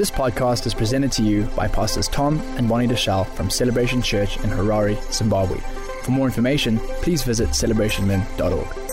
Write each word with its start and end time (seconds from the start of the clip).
This 0.00 0.10
podcast 0.10 0.64
is 0.64 0.72
presented 0.72 1.12
to 1.12 1.22
you 1.22 1.42
by 1.54 1.68
Pastors 1.68 2.08
Tom 2.08 2.40
and 2.56 2.66
Bonnie 2.66 2.86
Deuschle 2.86 3.26
from 3.34 3.50
Celebration 3.50 4.00
Church 4.00 4.38
in 4.38 4.48
Harare, 4.48 4.96
Zimbabwe. 5.12 5.58
For 6.04 6.10
more 6.10 6.24
information, 6.24 6.78
please 7.02 7.22
visit 7.22 7.50
celebrationmen.org. 7.50 8.89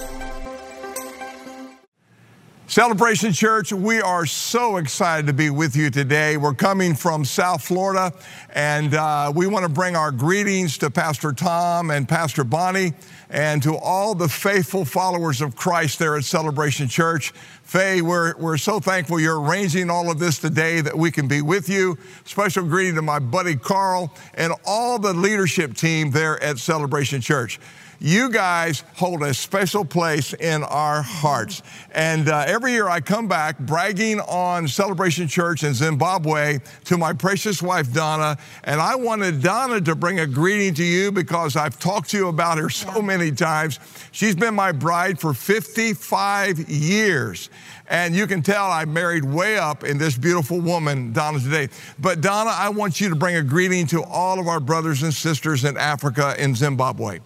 Celebration 2.78 3.34
Church, 3.34 3.74
we 3.74 4.02
are 4.02 4.28
so 4.28 4.78
excited 4.78 5.26
to 5.26 5.34
be 5.34 5.50
with 5.50 5.76
you 5.76 5.90
today. 5.90 6.38
We're 6.38 6.54
coming 6.54 6.94
from 6.94 7.26
South 7.26 7.66
Florida, 7.66 8.14
and 8.54 8.94
uh, 8.94 9.34
we 9.36 9.48
want 9.48 9.64
to 9.64 9.70
bring 9.70 9.96
our 9.96 10.12
greetings 10.12 10.78
to 10.78 10.92
Pastor 10.92 11.34
Tom 11.34 11.90
and 11.90 12.08
Pastor 12.08 12.44
Bonnie 12.44 12.94
and 13.32 13.64
to 13.64 13.76
all 13.76 14.14
the 14.14 14.30
faithful 14.30 14.86
followers 14.86 15.42
of 15.42 15.56
Christ 15.56 15.98
there 15.98 16.18
at 16.18 16.24
Celebration 16.24 16.88
Church. 16.88 17.32
Faye, 17.64 18.04
we're, 18.04 18.38
we're 18.38 18.58
so 18.58 18.80
thankful 18.80 19.20
you're 19.20 19.42
arranging 19.42 19.90
all 19.90 20.12
of 20.12 20.20
this 20.20 20.38
today 20.38 20.80
that 20.80 20.96
we 20.96 21.10
can 21.10 21.28
be 21.28 21.42
with 21.42 21.70
you. 21.70 21.98
Special 22.26 22.64
greeting 22.64 22.94
to 22.94 23.02
my 23.02 23.18
buddy 23.18 23.56
Carl 23.56 24.14
and 24.36 24.54
all 24.68 25.00
the 25.00 25.14
leadership 25.14 25.74
team 25.74 26.12
there 26.12 26.40
at 26.44 26.60
Celebration 26.60 27.22
Church 27.22 27.60
you 28.00 28.30
guys 28.30 28.84
hold 28.96 29.24
a 29.24 29.34
special 29.34 29.84
place 29.84 30.34
in 30.34 30.64
our 30.64 31.02
hearts. 31.02 31.64
And 31.92 32.30
uh, 32.30 32.46
every 32.48 32.74
year 32.74 32.88
I 32.88 33.00
come 33.00 33.28
back 33.28 33.58
bragging 33.60 34.20
on 34.20 34.68
Celebration 34.68 35.28
Church 35.28 35.64
in 35.64 35.74
Zimbabwe 35.74 36.60
to 36.86 36.98
my 36.98 37.14
precious 37.14 37.62
wife, 37.62 37.92
Donna. 37.92 38.38
And 38.64 38.80
I 38.80 38.96
wanted 38.96 39.42
Donna 39.42 39.82
to 39.82 39.96
bring 39.96 40.20
a 40.20 40.28
greeting 40.28 40.74
to 40.76 40.84
you 40.84 41.12
because 41.12 41.56
I've 41.56 41.80
talked 41.80 42.12
to 42.12 42.18
you 42.18 42.28
about 42.28 42.58
her 42.58 42.70
so 42.70 43.02
many 43.02 43.32
times. 43.32 43.80
She's 44.12 44.36
been 44.36 44.54
my 44.54 44.72
bride 44.72 45.20
for 45.20 45.34
55 45.34 46.70
years. 46.70 47.50
And 47.90 48.14
you 48.14 48.28
can 48.28 48.42
tell 48.42 48.70
I 48.70 48.84
married 48.86 49.24
way 49.24 49.58
up 49.58 49.86
in 49.86 49.98
this 49.98 50.18
beautiful 50.18 50.60
woman, 50.60 51.14
Donna, 51.14 51.40
today. 51.40 51.70
But 51.98 52.20
Donna, 52.20 52.52
I 52.54 52.70
want 52.70 53.00
you 53.00 53.10
to 53.10 53.16
bring 53.16 53.38
a 53.38 53.44
greeting 53.44 53.88
to 53.88 54.04
all 54.04 54.40
of 54.40 54.48
our 54.48 54.60
brothers 54.60 55.04
and 55.04 55.14
sisters 55.14 55.64
in 55.64 55.78
Africa 55.78 56.36
in 56.38 56.54
Zimbabwe. 56.54 57.20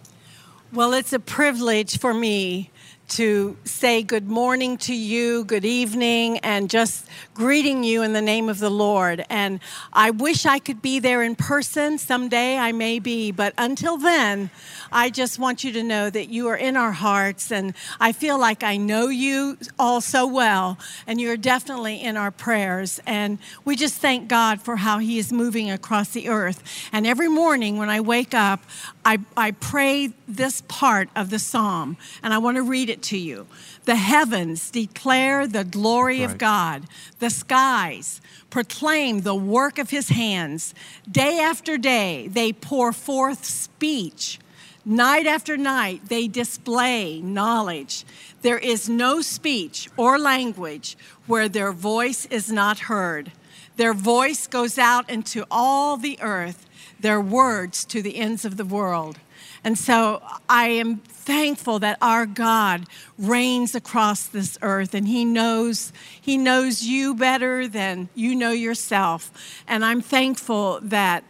Well, 0.72 0.94
it's 0.94 1.12
a 1.12 1.18
privilege 1.18 1.98
for 1.98 2.14
me 2.14 2.70
to 3.08 3.56
say 3.64 4.02
good 4.02 4.28
morning 4.28 4.78
to 4.78 4.94
you, 4.94 5.44
good 5.44 5.64
evening, 5.64 6.38
and 6.38 6.70
just 6.70 7.06
greeting 7.34 7.84
you 7.84 8.02
in 8.02 8.12
the 8.12 8.22
name 8.22 8.48
of 8.48 8.58
the 8.58 8.70
Lord. 8.70 9.24
And 9.28 9.60
I 9.92 10.10
wish 10.10 10.46
I 10.46 10.58
could 10.58 10.80
be 10.80 10.98
there 10.98 11.22
in 11.22 11.36
person. 11.36 11.98
Someday 11.98 12.56
I 12.56 12.72
may 12.72 12.98
be, 12.98 13.30
but 13.30 13.52
until 13.58 13.98
then, 13.98 14.50
I 14.90 15.10
just 15.10 15.38
want 15.38 15.64
you 15.64 15.72
to 15.72 15.82
know 15.82 16.10
that 16.10 16.28
you 16.28 16.48
are 16.48 16.56
in 16.56 16.76
our 16.76 16.92
hearts, 16.92 17.50
and 17.50 17.74
I 18.00 18.12
feel 18.12 18.38
like 18.38 18.62
I 18.62 18.76
know 18.76 19.08
you 19.08 19.58
all 19.78 20.00
so 20.00 20.26
well, 20.26 20.78
and 21.06 21.20
you're 21.20 21.36
definitely 21.36 22.02
in 22.02 22.16
our 22.16 22.30
prayers. 22.30 23.00
And 23.06 23.38
we 23.64 23.76
just 23.76 23.96
thank 23.96 24.28
God 24.28 24.60
for 24.60 24.76
how 24.76 24.98
He 24.98 25.18
is 25.18 25.32
moving 25.32 25.70
across 25.70 26.10
the 26.10 26.28
earth. 26.28 26.62
And 26.92 27.06
every 27.06 27.28
morning 27.28 27.78
when 27.78 27.90
I 27.90 28.00
wake 28.00 28.34
up, 28.34 28.60
I, 29.04 29.18
I 29.36 29.52
pray 29.52 30.12
this 30.28 30.62
part 30.68 31.08
of 31.16 31.30
the 31.30 31.38
psalm, 31.38 31.96
and 32.22 32.32
I 32.32 32.38
want 32.38 32.56
to 32.56 32.62
read 32.62 32.88
it 32.88 32.91
to 33.00 33.16
you. 33.16 33.46
The 33.84 33.96
heavens 33.96 34.70
declare 34.70 35.46
the 35.46 35.64
glory 35.64 36.20
right. 36.20 36.30
of 36.30 36.36
God, 36.36 36.82
the 37.20 37.30
skies 37.30 38.20
proclaim 38.50 39.22
the 39.22 39.34
work 39.34 39.78
of 39.78 39.88
his 39.88 40.10
hands. 40.10 40.74
Day 41.10 41.38
after 41.40 41.78
day, 41.78 42.28
they 42.28 42.52
pour 42.52 42.92
forth 42.92 43.46
speech. 43.46 44.38
Night 44.84 45.26
after 45.26 45.56
night, 45.56 46.08
they 46.08 46.28
display 46.28 47.20
knowledge. 47.20 48.04
There 48.42 48.58
is 48.58 48.88
no 48.88 49.20
speech 49.20 49.88
or 49.96 50.18
language 50.18 50.96
where 51.26 51.48
their 51.48 51.72
voice 51.72 52.26
is 52.26 52.52
not 52.52 52.80
heard. 52.80 53.32
Their 53.76 53.94
voice 53.94 54.46
goes 54.46 54.78
out 54.78 55.08
into 55.08 55.46
all 55.50 55.96
the 55.96 56.18
earth, 56.20 56.66
their 57.00 57.20
words 57.20 57.84
to 57.86 58.02
the 58.02 58.16
ends 58.16 58.44
of 58.44 58.56
the 58.56 58.64
world. 58.64 59.18
And 59.64 59.78
so 59.78 60.22
I 60.48 60.68
am 60.68 60.98
thankful 60.98 61.78
that 61.78 61.98
our 62.02 62.26
God 62.26 62.86
reigns 63.16 63.74
across 63.74 64.26
this 64.26 64.58
earth 64.60 64.92
and 64.92 65.06
he 65.06 65.24
knows 65.24 65.92
he 66.20 66.36
knows 66.36 66.82
you 66.82 67.14
better 67.14 67.68
than 67.68 68.08
you 68.14 68.34
know 68.34 68.50
yourself. 68.50 69.30
And 69.68 69.84
I'm 69.84 70.00
thankful 70.00 70.80
that 70.82 71.22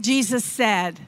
Jesus 0.00 0.44
said 0.44 1.00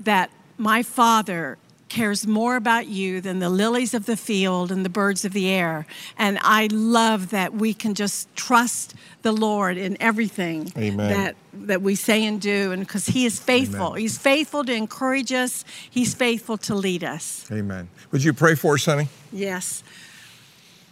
that 0.00 0.30
my 0.56 0.82
Father 0.82 1.58
cares 1.88 2.26
more 2.26 2.56
about 2.56 2.86
you 2.86 3.20
than 3.20 3.38
the 3.38 3.48
lilies 3.48 3.94
of 3.94 4.06
the 4.06 4.16
field 4.16 4.70
and 4.70 4.84
the 4.84 4.90
birds 4.90 5.24
of 5.24 5.32
the 5.32 5.48
air. 5.48 5.86
And 6.16 6.38
I 6.42 6.68
love 6.70 7.30
that 7.30 7.54
we 7.54 7.74
can 7.74 7.94
just 7.94 8.34
trust 8.36 8.94
the 9.22 9.32
Lord 9.32 9.76
in 9.76 9.96
everything 10.00 10.72
Amen. 10.76 11.10
that 11.10 11.36
that 11.52 11.82
we 11.82 11.94
say 11.94 12.24
and 12.24 12.40
do 12.40 12.72
and 12.72 12.86
because 12.86 13.06
he 13.06 13.26
is 13.26 13.40
faithful. 13.40 13.88
Amen. 13.88 14.00
He's 14.00 14.16
faithful 14.18 14.64
to 14.64 14.72
encourage 14.72 15.32
us. 15.32 15.64
He's 15.90 16.14
faithful 16.14 16.56
to 16.58 16.74
lead 16.74 17.02
us. 17.02 17.50
Amen. 17.50 17.88
Would 18.12 18.22
you 18.22 18.32
pray 18.32 18.54
for 18.54 18.74
us, 18.74 18.84
Sonny? 18.84 19.08
Yes. 19.32 19.82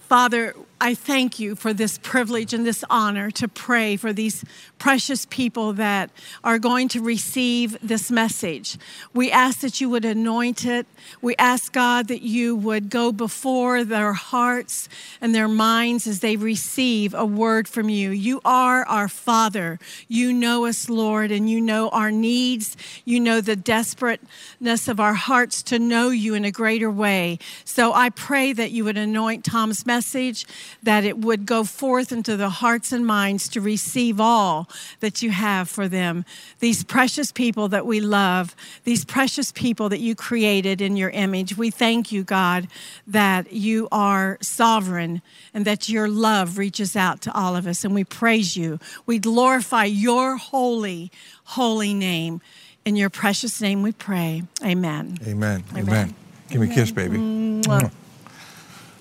Father, 0.01 0.55
I 0.79 0.95
thank 0.95 1.39
you 1.39 1.57
for 1.57 1.73
this 1.73 1.97
privilege 1.97 2.53
and 2.53 2.67
this 2.67 2.85
honor 2.91 3.31
to 3.31 3.49
pray 3.49 3.97
for 3.97 4.13
these 4.13 4.45
precious 4.79 5.27
people 5.31 5.73
that 5.73 6.11
are 6.45 6.59
going 6.59 6.89
to 6.89 7.01
receive 7.01 7.79
this 7.83 8.11
message. 8.11 8.77
We 9.15 9.31
ask 9.31 9.61
that 9.61 9.81
you 9.81 9.89
would 9.89 10.05
anoint 10.05 10.67
it. 10.67 10.87
We 11.23 11.35
ask, 11.37 11.73
God, 11.73 12.09
that 12.09 12.21
you 12.21 12.55
would 12.55 12.91
go 12.91 13.11
before 13.11 13.85
their 13.85 14.13
hearts 14.13 14.91
and 15.23 15.35
their 15.35 15.49
minds 15.49 16.07
as 16.07 16.21
they 16.21 16.37
receive 16.37 17.15
a 17.15 17.25
word 17.25 17.69
from 17.69 17.89
you. 17.89 18.11
You 18.11 18.43
are 18.45 18.85
our 18.85 19.09
Father. 19.09 19.79
You 20.09 20.31
know 20.31 20.67
us, 20.67 20.91
Lord, 20.91 21.33
and 21.33 21.49
you 21.49 21.59
know 21.59 21.89
our 21.89 22.11
needs. 22.11 22.77
You 23.07 23.19
know 23.19 23.41
the 23.41 23.57
desperateness 23.57 24.89
of 24.89 25.01
our 25.01 25.15
hearts 25.15 25.63
to 25.65 25.79
know 25.79 26.11
you 26.11 26.35
in 26.35 26.45
a 26.45 26.51
greater 26.51 26.91
way. 26.91 27.39
So 27.65 27.95
I 27.95 28.11
pray 28.11 28.53
that 28.53 28.73
you 28.73 28.85
would 28.85 28.99
anoint 28.99 29.43
Tom's 29.43 29.87
message 29.87 30.45
that 30.83 31.05
it 31.05 31.19
would 31.19 31.47
go 31.47 31.65
forth 31.65 32.13
into 32.13 32.37
the 32.37 32.49
hearts 32.49 32.93
and 32.93 33.07
minds 33.07 33.49
to 33.49 33.61
receive 33.61 34.21
all 34.21 34.69
that 35.01 35.23
you 35.23 35.31
have 35.31 35.69
for 35.69 35.89
them. 35.89 36.25
These 36.61 36.85
precious 36.85 37.33
people 37.33 37.69
that 37.69 37.87
we 37.87 38.01
love, 38.01 38.55
these 38.85 39.05
precious 39.05 39.53
people 39.53 39.89
that 39.89 40.01
you 40.01 40.15
created 40.15 40.81
in 40.81 40.97
your 40.97 41.11
image. 41.11 41.57
We 41.57 41.71
thank 41.71 42.13
you, 42.13 42.25
God, 42.25 42.69
that 43.07 43.53
you 43.53 43.89
are 43.93 44.39
sovereign 44.41 45.23
and 45.55 45.65
that 45.65 45.89
your 45.89 46.09
love 46.09 46.59
reaches 46.59 46.97
out 46.97 47.21
to 47.23 47.35
all 47.35 47.57
of 47.57 47.67
us. 47.67 47.85
And 47.85 47.95
we 47.95 48.05
praise 48.05 48.57
you. 48.57 48.79
We 49.07 49.19
glorify 49.19 49.85
your 49.85 50.37
holy, 50.37 51.11
holy 51.45 51.95
name. 51.95 52.41
In 52.85 52.95
your 52.95 53.11
precious 53.11 53.61
name 53.61 53.83
we 53.83 53.91
pray. 53.91 54.45
Amen. 54.65 55.19
Amen. 55.27 55.65
Amen. 55.73 55.89
Amen. 55.89 56.15
Give 56.49 56.61
me 56.61 56.71
a 56.71 56.75
kiss, 56.75 56.93
baby. 56.93 57.19
Mwah. 57.19 57.91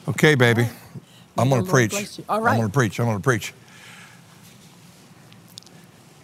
Okay, 0.07 0.35
baby. 0.35 0.67
I'm 1.38 1.50
going 1.50 1.66
to 1.66 1.69
preach. 1.69 2.19
All 2.29 2.41
right. 2.41 2.51
I'm 2.51 2.57
going 2.57 2.69
to 2.69 2.73
preach. 2.73 3.00
I'm 3.00 3.06
going 3.06 3.18
to 3.18 3.23
preach. 3.23 3.53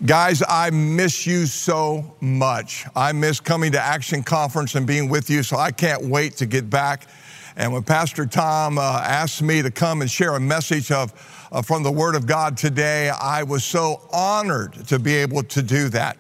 Guys, 0.06 0.42
I 0.48 0.72
miss 0.72 1.28
you 1.28 1.46
so 1.46 2.16
much. 2.22 2.86
I 2.96 3.12
miss 3.12 3.40
coming 3.40 3.72
to 3.74 3.80
Action 3.80 4.24
Conference 4.24 4.74
and 4.74 4.88
being 4.88 5.10
with 5.10 5.30
you, 5.30 5.44
so 5.44 5.58
I 5.58 5.72
can't 5.72 6.06
wait 6.06 6.38
to 6.38 6.48
get 6.48 6.72
back. 6.72 7.08
And 7.56 7.72
when 7.72 7.84
Pastor 7.84 8.26
Tom 8.26 8.80
uh, 8.80 8.82
asked 8.82 9.44
me 9.44 9.62
to 9.62 9.70
come 9.70 10.02
and 10.02 10.10
share 10.10 10.36
a 10.36 10.40
message 10.40 10.90
of, 10.90 11.14
uh, 11.52 11.62
from 11.62 11.84
the 11.84 11.92
Word 11.92 12.16
of 12.16 12.26
God 12.26 12.58
today, 12.58 13.10
I 13.10 13.44
was 13.44 13.64
so 13.64 14.02
honored 14.12 14.88
to 14.88 14.98
be 14.98 15.14
able 15.16 15.44
to 15.44 15.62
do 15.62 15.90
that. 15.90 16.18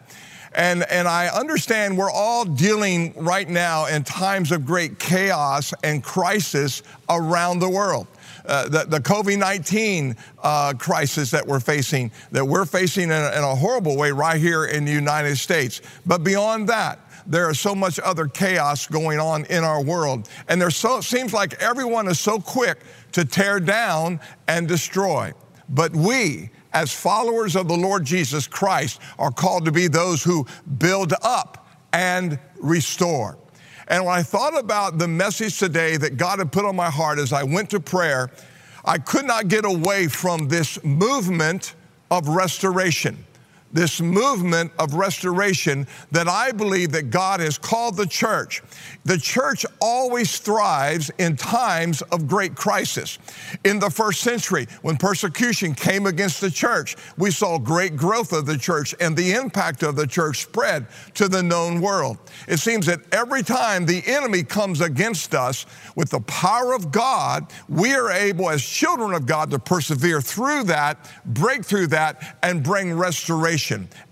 And, 0.54 0.84
and 0.92 1.08
I 1.08 1.30
understand 1.30 1.98
we're 1.98 2.12
all 2.12 2.46
dealing 2.46 3.14
right 3.16 3.50
now 3.50 3.86
in 3.86 4.04
times 4.04 4.52
of 4.52 4.66
great 4.66 5.00
chaos 5.00 5.74
and 5.84 6.04
crisis 6.04 6.84
around 7.10 7.60
the 7.60 7.70
world. 7.70 8.06
Uh, 8.46 8.68
the, 8.68 8.86
the 8.86 9.00
COVID 9.00 9.38
19 9.38 10.16
uh, 10.42 10.74
crisis 10.78 11.32
that 11.32 11.46
we're 11.46 11.60
facing, 11.60 12.12
that 12.32 12.46
we're 12.46 12.66
facing 12.66 13.06
in 13.06 13.12
a, 13.12 13.38
in 13.38 13.44
a 13.44 13.56
horrible 13.56 13.98
way 13.98 14.12
right 14.12 14.40
here 14.40 14.66
in 14.66 14.86
the 14.86 14.92
United 14.92 15.38
States. 15.38 15.82
But 16.06 16.24
beyond 16.24 16.68
that, 16.70 17.00
there 17.28 17.50
is 17.50 17.60
so 17.60 17.76
much 17.76 18.00
other 18.00 18.28
chaos 18.28 18.88
going 18.88 19.20
on 19.20 19.46
in 19.46 19.64
our 19.64 19.84
world. 19.84 20.28
And 20.48 20.62
there 20.62 20.72
so, 20.72 21.02
seems 21.02 21.34
like 21.34 21.62
everyone 21.62 22.08
is 22.08 22.20
so 22.20 22.40
quick 22.40 22.80
to 23.14 23.26
tear 23.26 23.60
down 23.60 24.20
and 24.48 24.68
destroy. 24.68 25.34
But 25.70 25.96
we, 25.96 26.50
as 26.74 26.92
followers 26.92 27.56
of 27.56 27.68
the 27.68 27.78
Lord 27.78 28.06
Jesus 28.06 28.48
Christ, 28.48 29.02
are 29.20 29.32
called 29.32 29.66
to 29.66 29.72
be 29.72 29.88
those 29.88 30.24
who 30.24 30.46
build 30.78 31.14
up 31.22 31.68
and 31.94 32.40
restore. 32.60 33.38
And 33.92 34.06
when 34.06 34.16
I 34.18 34.24
thought 34.24 34.58
about 34.58 35.00
the 35.00 35.08
message 35.08 35.60
today 35.60 35.98
that 35.98 36.16
God 36.16 36.40
had 36.40 36.50
put 36.50 36.64
on 36.64 36.78
my 36.78 36.90
heart 36.90 37.20
as 37.20 37.34
I 37.34 37.44
went 37.44 37.70
to 37.72 37.80
prayer, 37.82 38.32
I 38.86 38.98
could 38.98 39.26
not 39.26 39.50
get 39.50 39.66
away 39.66 40.08
from 40.08 40.48
this 40.48 40.82
movement 40.82 41.76
of 42.10 42.30
restoration. 42.30 43.18
This 43.74 44.02
movement 44.02 44.72
of 44.80 44.94
restoration 44.94 45.88
that 46.12 46.28
I 46.28 46.52
believe 46.52 46.92
that 46.92 47.10
God 47.10 47.40
has 47.40 47.58
called 47.58 47.98
the 47.98 48.06
church. 48.06 48.62
The 49.06 49.18
church 49.18 49.66
always 49.80 50.38
thrives 50.38 51.10
in 51.18 51.36
times 51.36 52.02
of 52.04 52.28
great 52.28 52.56
crisis. 52.56 53.18
In 53.64 53.80
the 53.80 53.90
first 53.90 54.22
century, 54.22 54.68
when 54.82 54.98
persecution 54.98 55.74
came 55.74 56.06
against 56.06 56.42
the 56.42 56.52
church, 56.52 56.96
we 57.18 57.32
saw 57.32 57.58
great 57.58 57.96
growth 57.96 58.34
of 58.34 58.46
the 58.46 58.58
church 58.58 58.94
and 59.00 59.16
the 59.16 59.32
impact 59.32 59.84
of 59.84 59.96
the 59.96 60.08
church 60.08 60.44
spread 60.44 60.88
to 61.16 61.28
the 61.28 61.42
known 61.42 61.82
world. 61.82 62.18
It 62.48 62.58
seems 62.58 62.86
that 62.88 63.00
every 63.14 63.44
time 63.44 63.86
the 63.86 64.04
enemy 64.06 64.44
comes 64.44 64.82
against 64.82 65.34
us 65.34 65.66
with 65.96 66.10
the 66.10 66.22
power 66.22 66.74
of 66.74 66.92
God, 66.92 67.52
we 67.70 67.94
are 67.94 68.12
able 68.12 68.50
as 68.50 68.64
children 68.64 69.14
of 69.14 69.26
God 69.26 69.52
to 69.52 69.60
persevere 69.60 70.22
through 70.22 70.64
that, 70.66 71.10
break 71.26 71.66
through 71.66 71.88
that, 71.88 72.38
and 72.44 72.64
bring 72.64 72.94
restoration 72.94 73.61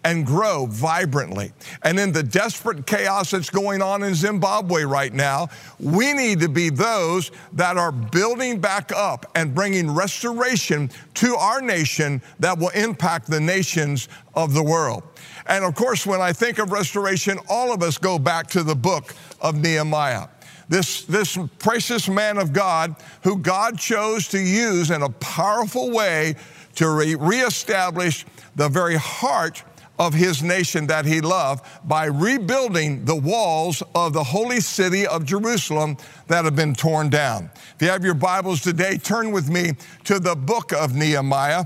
and 0.04 0.25
grow 0.25 0.66
vibrantly. 0.66 1.51
And 1.84 2.00
in 2.00 2.12
the 2.12 2.24
desperate 2.24 2.86
chaos 2.86 3.31
that's 3.31 3.50
going 3.50 3.81
on 3.81 4.04
in 4.04 4.13
Zimbabwe 4.13 4.84
right 4.84 5.13
now, 5.13 5.48
we 5.80 6.13
need 6.13 6.40
to 6.42 6.50
be 6.50 6.69
those 6.69 7.31
that 7.54 7.78
are 7.78 7.92
building 7.92 8.60
back 8.60 8.92
up 8.96 9.25
and 9.36 9.56
bringing 9.56 9.90
restoration 9.90 10.90
to 11.16 11.36
our 11.36 11.62
nation 11.62 12.22
that 12.40 12.57
will 12.57 12.69
impact 12.69 13.28
the 13.28 13.40
nations 13.40 14.10
of 14.36 14.54
the 14.54 14.63
world. 14.63 15.04
And 15.48 15.66
of 15.66 15.74
course, 15.74 16.06
when 16.06 16.22
I 16.22 16.34
think 16.34 16.60
of 16.60 16.72
restoration, 16.72 17.40
all 17.50 17.74
of 17.74 17.81
us 17.81 17.98
go 17.98 18.19
back 18.19 18.48
to 18.48 18.63
the 18.63 18.75
book 18.75 19.16
of 19.42 19.56
Nehemiah 19.56 20.28
this, 20.69 21.01
this 21.06 21.38
precious 21.57 22.07
man 22.07 22.38
of 22.38 22.54
God 22.54 22.96
who 23.24 23.40
God 23.40 23.78
chose 23.78 24.28
to 24.30 24.40
use 24.40 24.92
in 24.92 25.01
a 25.01 25.10
powerful 25.10 25.90
way 25.90 26.36
to 26.75 26.89
re- 26.89 27.16
reestablish 27.16 28.25
the 28.56 28.69
very 28.69 28.95
heart 28.95 29.63
of 30.00 30.13
his 30.13 30.42
nation 30.42 30.88
that 30.88 31.06
he 31.06 31.19
loved 31.19 31.66
by 31.83 32.06
rebuilding 32.06 33.04
the 33.04 33.16
walls 33.16 33.83
of 33.94 34.13
the 34.13 34.24
holy 34.24 34.62
city 34.62 35.06
of 35.06 35.25
Jerusalem 35.25 35.98
that 36.27 36.45
have 36.45 36.56
been 36.56 36.74
torn 36.74 37.10
down. 37.10 37.51
If 37.75 37.81
you 37.81 37.89
have 37.89 38.06
your 38.06 38.13
Bibles 38.13 38.62
today, 38.62 38.98
turn 38.98 39.31
with 39.31 39.50
me 39.50 39.74
to 40.06 40.19
the 40.19 40.36
book 40.36 40.71
of 40.71 40.95
Nehemiah. 40.95 41.66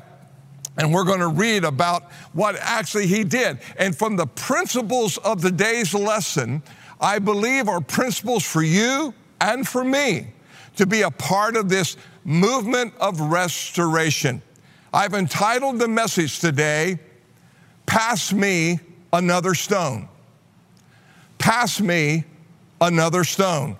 And 0.75 0.91
we're 0.91 1.03
going 1.03 1.19
to 1.19 1.27
read 1.27 1.63
about 1.63 2.11
what 2.33 2.55
actually 2.59 3.05
he 3.05 3.23
did. 3.23 3.59
And 3.77 3.95
from 3.95 4.15
the 4.15 4.25
principles 4.25 5.17
of 5.19 5.43
the 5.43 5.51
day's 5.51 5.93
lesson, 5.93 6.63
I 6.99 7.19
believe 7.19 7.69
are 7.69 7.81
principles 7.81 8.43
for 8.43 8.63
you 8.63 9.13
and 9.39 9.67
for 9.67 9.83
me 9.83 10.27
to 10.77 10.87
be 10.87 11.03
a 11.03 11.11
part 11.11 11.55
of 11.55 11.69
this 11.69 11.97
movement 12.23 12.93
of 12.99 13.21
restoration. 13.21 14.41
I've 14.93 15.15
entitled 15.15 15.79
the 15.79 15.87
message 15.87 16.39
today, 16.39 16.99
Pass 17.87 18.31
Me 18.31 18.79
Another 19.11 19.55
Stone. 19.55 20.07
Pass 21.39 21.81
me 21.81 22.25
another 22.79 23.23
stone. 23.23 23.77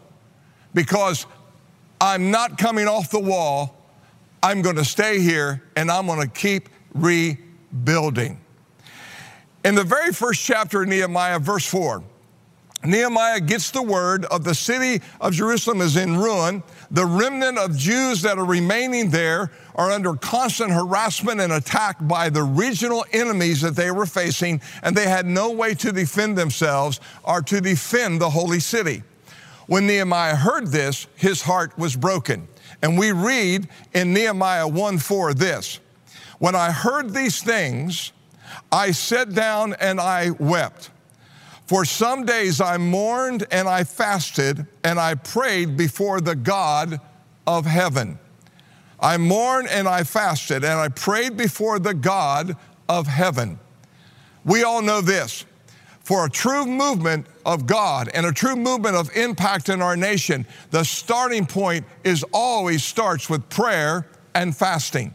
Because 0.74 1.28
I'm 2.02 2.32
not 2.32 2.58
coming 2.58 2.88
off 2.88 3.12
the 3.12 3.20
wall. 3.20 3.78
I'm 4.42 4.62
going 4.62 4.76
to 4.76 4.86
stay 4.86 5.20
here 5.20 5.64
and 5.76 5.92
I'm 5.92 6.08
going 6.08 6.20
to 6.20 6.28
keep 6.28 6.68
rebuilding. 6.96 8.42
In 9.64 9.76
the 9.76 9.84
very 9.84 10.12
first 10.12 10.44
chapter 10.44 10.82
of 10.82 10.90
Nehemiah, 10.90 11.40
verse 11.40 11.66
4, 11.66 12.04
Nehemiah 12.84 13.40
gets 13.40 13.72
the 13.72 13.82
word 13.82 14.26
of 14.26 14.44
the 14.44 14.54
city 14.54 15.02
of 15.22 15.32
Jerusalem 15.32 15.80
is 15.80 15.96
in 15.96 16.18
ruin. 16.18 16.64
The 16.94 17.06
remnant 17.08 17.58
of 17.58 17.76
Jews 17.76 18.22
that 18.22 18.38
are 18.38 18.46
remaining 18.46 19.10
there 19.10 19.50
are 19.74 19.90
under 19.90 20.14
constant 20.14 20.72
harassment 20.72 21.42
and 21.42 21.52
attack 21.52 21.98
by 22.02 22.30
the 22.30 22.44
regional 22.44 23.04
enemies 23.12 23.62
that 23.62 23.76
they 23.76 23.90
were 23.90 24.06
facing, 24.06 24.62
and 24.84 24.96
they 24.96 25.10
had 25.10 25.26
no 25.26 25.50
way 25.50 25.74
to 25.74 25.92
defend 25.92 26.38
themselves 26.38 27.00
or 27.24 27.42
to 27.42 27.60
defend 27.60 28.22
the 28.22 28.30
holy 28.30 28.60
city. 28.60 29.02
When 29.66 29.88
Nehemiah 29.88 30.36
heard 30.36 30.68
this, 30.68 31.08
his 31.16 31.42
heart 31.42 31.76
was 31.80 31.96
broken. 31.96 32.48
And 32.84 32.96
we 32.96 33.12
read 33.12 33.68
in 33.94 34.14
Nehemiah 34.14 34.68
1 34.68 35.00
4 35.00 35.34
this 35.34 35.80
When 36.38 36.54
I 36.54 36.72
heard 36.72 37.12
these 37.12 37.42
things, 37.42 38.12
I 38.72 38.92
sat 38.92 39.34
down 39.34 39.74
and 39.80 40.00
I 40.00 40.30
wept. 40.30 40.92
For 41.74 41.86
some 41.86 42.24
days 42.24 42.62
I 42.62 42.78
mourned 42.78 43.48
and 43.50 43.68
I 43.68 43.84
fasted 43.84 44.68
and 44.84 45.00
I 45.00 45.16
prayed 45.16 45.76
before 45.76 46.22
the 46.22 46.36
God 46.36 47.02
of 47.48 47.66
heaven. 47.66 48.20
I 49.00 49.18
mourned 49.18 49.70
and 49.70 49.88
I 49.88 50.04
fasted 50.04 50.64
and 50.64 50.80
I 50.80 50.90
prayed 50.90 51.36
before 51.36 51.80
the 51.80 51.96
God 51.96 52.58
of 52.88 53.08
heaven. 53.08 53.58
We 54.46 54.62
all 54.62 54.84
know 54.84 55.02
this. 55.02 55.46
For 56.04 56.28
a 56.28 56.30
true 56.30 56.68
movement 56.68 57.26
of 57.44 57.66
God 57.66 58.08
and 58.14 58.28
a 58.28 58.32
true 58.32 58.56
movement 58.56 58.96
of 58.96 59.10
impact 59.18 59.70
in 59.70 59.82
our 59.82 59.98
nation, 59.98 60.46
the 60.70 60.84
starting 60.84 61.48
point 61.48 61.88
is 62.04 62.24
always 62.32 62.84
starts 62.84 63.32
with 63.32 63.50
prayer 63.50 64.08
and 64.36 64.56
fasting. 64.56 65.12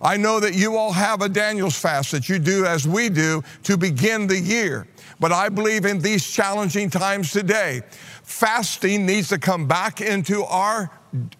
I 0.00 0.18
know 0.18 0.38
that 0.38 0.54
you 0.54 0.76
all 0.76 0.92
have 0.92 1.22
a 1.22 1.28
Daniel's 1.28 1.76
fast 1.76 2.12
that 2.12 2.28
you 2.28 2.38
do 2.38 2.64
as 2.64 2.86
we 2.86 3.08
do 3.08 3.42
to 3.64 3.76
begin 3.76 4.28
the 4.28 4.38
year. 4.38 4.86
But 5.18 5.32
I 5.32 5.48
believe 5.48 5.84
in 5.84 6.00
these 6.00 6.26
challenging 6.30 6.90
times 6.90 7.32
today, 7.32 7.82
fasting 8.22 9.06
needs 9.06 9.28
to 9.30 9.38
come 9.38 9.66
back 9.66 10.00
into 10.00 10.44
our 10.44 10.90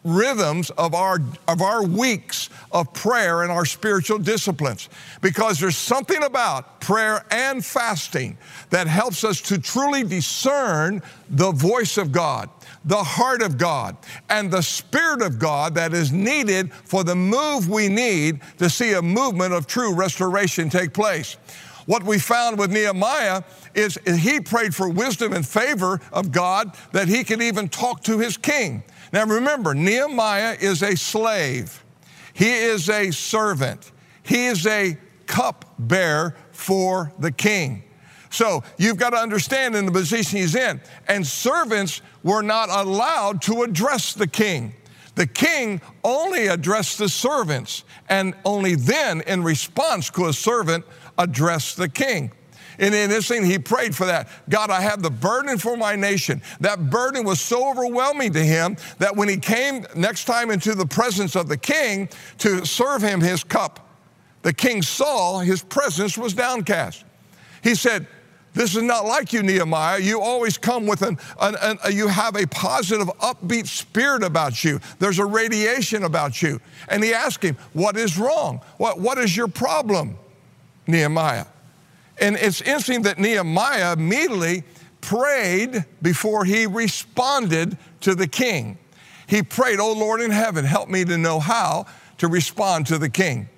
rhythms 0.05 0.71
of 0.71 0.95
our 0.95 1.19
of 1.49 1.61
our 1.61 1.85
weeks 1.85 2.49
of 2.73 2.91
prayer 2.95 3.43
and 3.43 3.53
our 3.53 3.67
spiritual 3.67 4.17
disciplines 4.17 4.89
because 5.21 5.61
there's 5.61 5.77
something 5.77 6.23
about 6.23 6.81
prayer 6.81 7.23
and 7.31 7.63
fasting 7.63 8.39
that 8.71 8.87
helps 8.87 9.23
us 9.25 9.43
to 9.43 9.59
truly 9.59 10.03
discern 10.03 11.03
the 11.29 11.53
voice 11.53 11.99
of 11.99 12.11
God 12.11 12.49
the 12.87 12.97
heart 12.97 13.43
of 13.43 13.59
God 13.59 13.97
and 14.31 14.51
the 14.51 14.63
Spirit 14.63 15.21
of 15.21 15.39
God 15.39 15.75
that 15.75 15.93
is 15.93 16.13
needed 16.13 16.73
for 16.73 17.03
the 17.03 17.17
move 17.17 17.69
we 17.69 17.89
need 17.89 18.41
to 18.59 18.71
see 18.71 18.93
a 18.93 19.03
movement 19.03 19.53
of 19.53 19.67
true 19.67 19.93
restoration 19.93 20.71
take 20.71 20.95
place. 20.95 21.37
What 21.87 22.03
we 22.03 22.19
found 22.19 22.59
with 22.59 22.71
Nehemiah 22.71 23.43
is 23.75 23.99
he 24.05 24.41
prayed 24.41 24.75
for 24.75 24.89
wisdom 24.89 25.33
and 25.33 25.47
favor 25.47 26.01
of 26.13 26.33
God 26.33 26.77
that 26.93 27.09
he 27.09 27.25
could 27.25 27.41
even 27.41 27.69
talk 27.69 28.03
to 28.05 28.19
his 28.19 28.37
king. 28.37 28.83
Now 29.13 29.25
remember, 29.25 29.75
Nehemiah 29.75 30.57
is 30.61 30.83
a 30.83 30.97
slave, 30.97 31.85
he 32.33 32.51
is 32.51 32.91
a 32.91 33.13
servant, 33.13 33.93
he 34.23 34.47
is 34.47 34.67
a 34.67 34.99
cupbearer 35.27 36.37
for 36.51 37.13
the 37.19 37.31
king. 37.33 37.85
So 38.31 38.65
you've 38.77 38.99
got 38.99 39.11
to 39.11 39.17
understand 39.17 39.77
in 39.77 39.87
the 39.87 39.93
position 39.93 40.39
he's 40.39 40.57
in. 40.57 40.81
And 41.09 41.27
servants 41.27 42.03
were 42.23 42.43
not 42.43 42.69
allowed 42.69 43.41
to 43.43 43.63
address 43.63 44.13
the 44.13 44.27
king. 44.27 44.75
The 45.15 45.27
king 45.27 45.81
only 46.05 46.49
addressed 46.49 46.99
the 46.99 47.09
servants, 47.09 47.85
and 48.11 48.35
only 48.45 48.75
then, 48.75 49.23
in 49.23 49.43
response, 49.43 50.11
could 50.11 50.29
a 50.29 50.33
servant 50.35 50.85
address 51.19 51.75
the 51.75 51.89
king. 51.89 52.31
And 52.79 52.95
in 52.95 53.09
this 53.09 53.27
thing, 53.29 53.45
he 53.45 53.59
prayed 53.59 53.95
for 53.95 54.07
that. 54.07 54.29
God, 54.49 54.71
I 54.71 54.81
have 54.81 55.03
the 55.03 55.11
burden 55.11 55.57
for 55.59 55.77
my 55.77 55.97
nation. 55.97 56.43
That 56.61 56.91
burden 56.91 57.25
was 57.25 57.41
so 57.41 57.71
overwhelming 57.71 58.33
to 58.35 58.45
him 58.45 58.77
that 58.99 59.17
when 59.17 59.29
he 59.29 59.39
came 59.39 59.87
next 59.95 60.27
time 60.27 60.51
into 60.51 60.75
the 60.75 60.87
presence 60.87 61.37
of 61.37 61.49
the 61.49 61.57
king 61.57 62.09
to 62.39 62.67
serve 62.67 63.03
him 63.03 63.21
his 63.21 63.43
cup, 63.43 63.89
the 64.43 64.53
king 64.53 64.83
saw 64.83 65.39
his 65.39 65.63
presence 65.63 66.19
was 66.19 66.35
downcast. 66.35 67.05
He 67.63 67.75
said, 67.75 68.07
this 68.57 68.75
is 68.75 68.83
not 68.83 69.05
like 69.05 69.35
you, 69.35 69.43
Nehemiah. 69.43 69.99
You 69.99 70.23
always 70.23 70.57
come 70.57 70.87
with 70.87 71.03
an, 71.03 71.19
an, 71.43 71.57
an, 71.61 71.79
you 71.93 72.09
have 72.09 72.37
a 72.37 72.47
positive, 72.47 73.09
upbeat 73.21 73.67
spirit 73.67 74.23
about 74.23 74.65
you. 74.65 74.81
There's 74.99 75.19
a 75.19 75.27
radiation 75.27 76.05
about 76.05 76.41
you. 76.41 76.59
And 76.89 77.05
he 77.05 77.13
asked 77.13 77.43
him, 77.43 77.59
What 77.75 77.99
is 77.99 78.19
wrong? 78.19 78.63
What, 78.79 78.99
what 78.99 79.19
is 79.19 79.37
your 79.37 79.47
problem, 79.47 80.17
Nehemiah? 80.87 81.47
And 82.19 82.37
it's 82.37 82.61
interesting 82.61 83.03
that 83.03 83.19
Nehemiah 83.19 83.93
immediately 83.93 84.65
prayed 85.01 85.85
before 86.03 86.45
he 86.45 86.67
responded 86.67 87.77
to 88.01 88.15
the 88.15 88.27
king. 88.27 88.79
He 89.27 89.43
prayed, 89.43 89.81
Oh 89.81 89.93
Lord 89.93 90.21
in 90.21 90.31
heaven, 90.31 90.65
help 90.65 90.89
me 90.89 91.05
to 91.05 91.19
know 91.19 91.41
how 91.41 91.87
to 92.19 92.29
respond 92.29 92.87
to 92.87 92.99
the 92.99 93.11
king. 93.11 93.49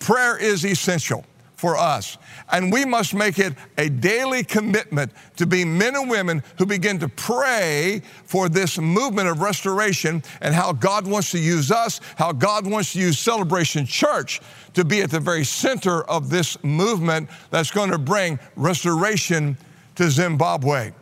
Prayer 0.00 0.36
is 0.36 0.64
essential 0.64 1.24
for 1.58 1.76
us. 1.76 2.18
And 2.52 2.72
we 2.72 2.84
must 2.84 3.14
make 3.14 3.40
it 3.40 3.52
a 3.76 3.88
daily 3.88 4.44
commitment 4.44 5.10
to 5.36 5.44
be 5.44 5.64
men 5.64 5.96
and 5.96 6.08
women 6.08 6.44
who 6.56 6.64
begin 6.64 7.00
to 7.00 7.08
pray 7.08 8.00
for 8.24 8.48
this 8.48 8.78
movement 8.78 9.28
of 9.28 9.40
restoration 9.40 10.22
and 10.40 10.54
how 10.54 10.72
God 10.72 11.04
wants 11.04 11.32
to 11.32 11.38
use 11.38 11.72
us, 11.72 12.00
how 12.16 12.30
God 12.30 12.64
wants 12.64 12.92
to 12.92 13.00
use 13.00 13.18
Celebration 13.18 13.86
Church 13.86 14.40
to 14.74 14.84
be 14.84 15.02
at 15.02 15.10
the 15.10 15.18
very 15.18 15.44
center 15.44 16.04
of 16.04 16.30
this 16.30 16.62
movement 16.62 17.28
that's 17.50 17.72
going 17.72 17.90
to 17.90 17.98
bring 17.98 18.38
restoration 18.54 19.58
to 19.96 20.08
Zimbabwe. 20.08 20.92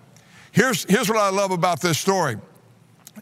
Here's, 0.53 0.85
here's 0.85 1.11
what 1.11 1.19
I 1.19 1.29
love 1.29 1.51
about 1.51 1.83
this 1.83 1.99
story 1.99 2.39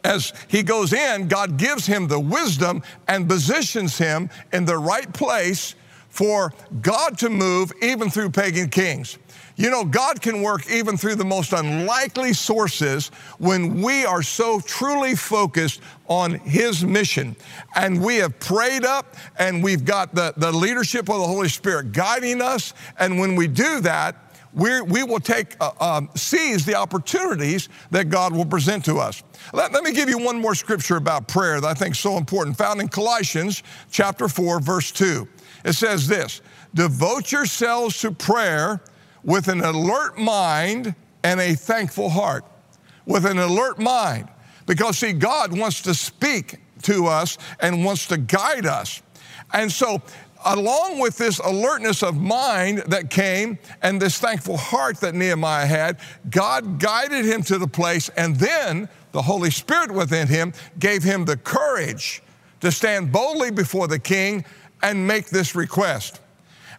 as 0.02 0.32
he 0.48 0.62
goes 0.62 0.92
in, 0.92 1.28
God 1.28 1.56
gives 1.56 1.86
him 1.86 2.08
the 2.08 2.18
wisdom 2.18 2.82
and 3.06 3.28
positions 3.28 3.96
him 3.96 4.28
in 4.52 4.64
the 4.64 4.76
right 4.76 5.12
place 5.12 5.76
for 6.14 6.52
God 6.80 7.18
to 7.18 7.28
move 7.28 7.72
even 7.82 8.08
through 8.08 8.30
pagan 8.30 8.68
kings. 8.68 9.18
You 9.56 9.68
know, 9.68 9.84
God 9.84 10.22
can 10.22 10.42
work 10.42 10.70
even 10.70 10.96
through 10.96 11.16
the 11.16 11.24
most 11.24 11.52
unlikely 11.52 12.34
sources 12.34 13.08
when 13.38 13.82
we 13.82 14.04
are 14.04 14.22
so 14.22 14.60
truly 14.60 15.16
focused 15.16 15.80
on 16.06 16.34
His 16.34 16.84
mission. 16.84 17.34
And 17.74 18.00
we 18.00 18.16
have 18.16 18.38
prayed 18.38 18.84
up 18.84 19.16
and 19.36 19.62
we've 19.62 19.84
got 19.84 20.14
the, 20.14 20.34
the 20.36 20.52
leadership 20.52 21.08
of 21.08 21.18
the 21.18 21.26
Holy 21.26 21.48
Spirit 21.48 21.90
guiding 21.90 22.40
us. 22.40 22.74
And 22.96 23.18
when 23.18 23.34
we 23.34 23.48
do 23.48 23.80
that, 23.80 24.16
we 24.52 24.82
we 24.82 25.02
will 25.02 25.18
take, 25.18 25.56
uh, 25.60 25.72
um, 25.80 26.08
seize 26.14 26.64
the 26.64 26.76
opportunities 26.76 27.68
that 27.90 28.08
God 28.08 28.32
will 28.32 28.46
present 28.46 28.84
to 28.84 28.98
us. 28.98 29.24
Let, 29.52 29.72
let 29.72 29.82
me 29.82 29.92
give 29.92 30.08
you 30.08 30.18
one 30.18 30.40
more 30.40 30.54
scripture 30.54 30.96
about 30.96 31.26
prayer 31.26 31.60
that 31.60 31.66
I 31.66 31.74
think 31.74 31.96
is 31.96 32.00
so 32.00 32.16
important, 32.16 32.56
found 32.56 32.80
in 32.80 32.86
Colossians 32.86 33.64
chapter 33.90 34.28
4, 34.28 34.60
verse 34.60 34.92
2. 34.92 35.28
It 35.64 35.72
says 35.72 36.06
this 36.06 36.40
Devote 36.74 37.32
yourselves 37.32 37.98
to 38.00 38.12
prayer 38.12 38.80
with 39.24 39.48
an 39.48 39.62
alert 39.62 40.18
mind 40.18 40.94
and 41.22 41.40
a 41.40 41.54
thankful 41.54 42.10
heart. 42.10 42.44
With 43.06 43.26
an 43.26 43.38
alert 43.38 43.78
mind. 43.78 44.28
Because, 44.66 44.98
see, 44.98 45.12
God 45.12 45.56
wants 45.58 45.82
to 45.82 45.94
speak 45.94 46.58
to 46.82 47.06
us 47.06 47.36
and 47.60 47.84
wants 47.84 48.06
to 48.08 48.16
guide 48.16 48.66
us. 48.66 49.02
And 49.52 49.70
so, 49.70 50.00
along 50.44 51.00
with 51.00 51.18
this 51.18 51.38
alertness 51.38 52.02
of 52.02 52.16
mind 52.16 52.78
that 52.88 53.10
came 53.10 53.58
and 53.82 54.00
this 54.00 54.18
thankful 54.18 54.56
heart 54.56 54.98
that 55.00 55.14
Nehemiah 55.14 55.66
had, 55.66 56.00
God 56.30 56.78
guided 56.78 57.24
him 57.24 57.42
to 57.44 57.58
the 57.58 57.66
place, 57.66 58.08
and 58.10 58.36
then 58.36 58.88
the 59.12 59.22
Holy 59.22 59.50
Spirit 59.50 59.90
within 59.90 60.28
him 60.28 60.52
gave 60.78 61.02
him 61.02 61.24
the 61.24 61.36
courage 61.36 62.22
to 62.60 62.72
stand 62.72 63.12
boldly 63.12 63.50
before 63.50 63.86
the 63.86 63.98
king 63.98 64.44
and 64.84 65.06
make 65.06 65.30
this 65.30 65.54
request. 65.54 66.20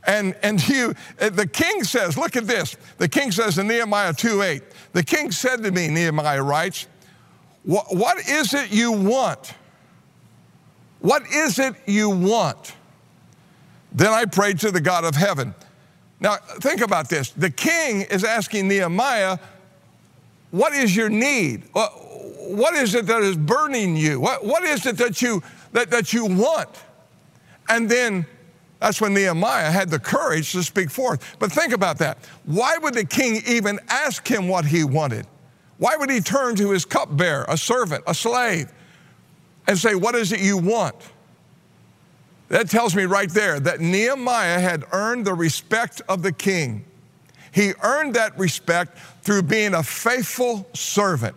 And, 0.07 0.35
and 0.43 0.65
you, 0.69 0.93
the 1.17 1.49
king 1.51 1.83
says, 1.83 2.15
look 2.15 2.35
at 2.35 2.45
this. 2.45 2.77
The 2.99 3.09
king 3.09 3.31
says 3.31 3.57
in 3.57 3.67
Nehemiah 3.67 4.13
2 4.13 4.43
8, 4.43 4.63
the 4.93 5.03
king 5.03 5.31
said 5.31 5.63
to 5.63 5.71
me, 5.71 5.87
Nehemiah 5.87 6.43
writes, 6.43 6.87
what, 7.63 7.87
what 7.93 8.19
is 8.29 8.53
it 8.53 8.71
you 8.71 8.91
want? 8.91 9.55
What 10.99 11.23
is 11.33 11.57
it 11.57 11.73
you 11.87 12.11
want? 12.11 12.75
Then 13.91 14.13
I 14.13 14.25
prayed 14.25 14.59
to 14.59 14.71
the 14.71 14.81
God 14.81 15.03
of 15.03 15.15
heaven. 15.15 15.55
Now, 16.19 16.35
think 16.35 16.81
about 16.81 17.09
this. 17.09 17.31
The 17.31 17.49
king 17.49 18.01
is 18.01 18.23
asking 18.23 18.67
Nehemiah, 18.67 19.39
What 20.51 20.73
is 20.73 20.95
your 20.95 21.09
need? 21.09 21.63
What 21.73 22.75
is 22.75 22.93
it 22.93 23.07
that 23.07 23.23
is 23.23 23.35
burning 23.35 23.97
you? 23.97 24.19
What, 24.19 24.45
what 24.45 24.63
is 24.63 24.85
it 24.85 24.97
that 24.97 25.21
you, 25.23 25.41
that, 25.71 25.89
that 25.89 26.13
you 26.13 26.25
want? 26.25 26.69
And 27.69 27.89
then 27.89 28.25
that's 28.79 29.01
when 29.01 29.13
Nehemiah 29.13 29.71
had 29.71 29.89
the 29.89 29.99
courage 29.99 30.51
to 30.51 30.63
speak 30.63 30.89
forth. 30.89 31.37
But 31.39 31.51
think 31.51 31.73
about 31.73 31.97
that. 31.99 32.17
Why 32.45 32.77
would 32.77 32.93
the 32.93 33.05
king 33.05 33.41
even 33.47 33.79
ask 33.87 34.27
him 34.27 34.47
what 34.47 34.65
he 34.65 34.83
wanted? 34.83 35.25
Why 35.77 35.95
would 35.95 36.09
he 36.09 36.21
turn 36.21 36.55
to 36.57 36.71
his 36.71 36.85
cupbearer, 36.85 37.45
a 37.47 37.57
servant, 37.57 38.03
a 38.07 38.13
slave, 38.13 38.71
and 39.67 39.77
say, 39.77 39.95
What 39.95 40.15
is 40.15 40.31
it 40.31 40.39
you 40.39 40.57
want? 40.57 40.95
That 42.49 42.69
tells 42.69 42.95
me 42.95 43.05
right 43.05 43.29
there 43.29 43.59
that 43.59 43.79
Nehemiah 43.79 44.59
had 44.59 44.85
earned 44.91 45.25
the 45.25 45.33
respect 45.33 46.01
of 46.07 46.21
the 46.21 46.31
king. 46.31 46.85
He 47.51 47.73
earned 47.81 48.13
that 48.15 48.37
respect 48.37 48.97
through 49.23 49.43
being 49.43 49.73
a 49.73 49.81
faithful 49.81 50.67
servant. 50.73 51.35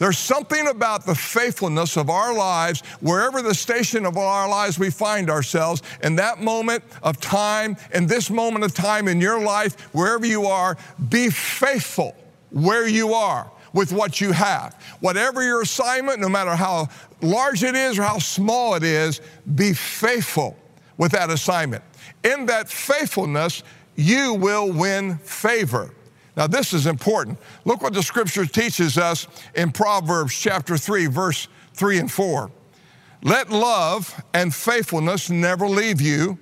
There's 0.00 0.18
something 0.18 0.66
about 0.66 1.04
the 1.04 1.14
faithfulness 1.14 1.98
of 1.98 2.08
our 2.08 2.34
lives, 2.34 2.80
wherever 3.00 3.42
the 3.42 3.54
station 3.54 4.06
of 4.06 4.16
our 4.16 4.48
lives 4.48 4.78
we 4.78 4.88
find 4.88 5.28
ourselves, 5.28 5.82
in 6.02 6.16
that 6.16 6.40
moment 6.40 6.82
of 7.02 7.20
time, 7.20 7.76
in 7.92 8.06
this 8.06 8.30
moment 8.30 8.64
of 8.64 8.72
time 8.72 9.08
in 9.08 9.20
your 9.20 9.38
life, 9.42 9.78
wherever 9.94 10.24
you 10.24 10.46
are, 10.46 10.78
be 11.10 11.28
faithful 11.28 12.16
where 12.48 12.88
you 12.88 13.12
are 13.12 13.52
with 13.74 13.92
what 13.92 14.22
you 14.22 14.32
have. 14.32 14.74
Whatever 15.00 15.44
your 15.44 15.60
assignment, 15.60 16.18
no 16.18 16.30
matter 16.30 16.56
how 16.56 16.88
large 17.20 17.62
it 17.62 17.74
is 17.74 17.98
or 17.98 18.02
how 18.04 18.18
small 18.18 18.76
it 18.76 18.82
is, 18.82 19.20
be 19.54 19.74
faithful 19.74 20.56
with 20.96 21.12
that 21.12 21.28
assignment. 21.28 21.84
In 22.24 22.46
that 22.46 22.70
faithfulness, 22.70 23.62
you 23.96 24.32
will 24.32 24.72
win 24.72 25.18
favor. 25.18 25.94
Now, 26.36 26.46
this 26.46 26.72
is 26.72 26.86
important. 26.86 27.38
Look 27.64 27.82
what 27.82 27.92
the 27.92 28.02
scripture 28.02 28.46
teaches 28.46 28.96
us 28.96 29.26
in 29.54 29.72
Proverbs 29.72 30.34
chapter 30.34 30.76
3, 30.76 31.06
verse 31.06 31.48
3 31.74 31.98
and 31.98 32.10
4. 32.10 32.50
Let 33.22 33.50
love 33.50 34.22
and 34.32 34.54
faithfulness 34.54 35.28
never 35.28 35.68
leave 35.68 36.00
you. 36.00 36.38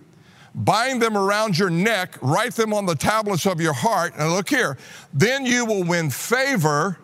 Bind 0.55 1.01
them 1.01 1.17
around 1.17 1.59
your 1.59 1.71
neck, 1.71 2.17
write 2.21 2.55
them 2.55 2.73
on 2.73 2.87
the 2.87 2.95
tablets 2.95 3.47
of 3.47 3.61
your 3.61 3.73
heart. 3.73 4.15
And 4.19 4.33
look 4.33 4.49
here, 4.49 4.77
then 5.13 5.47
you 5.47 5.65
will 5.65 5.85
win 5.85 6.11
favor 6.11 6.99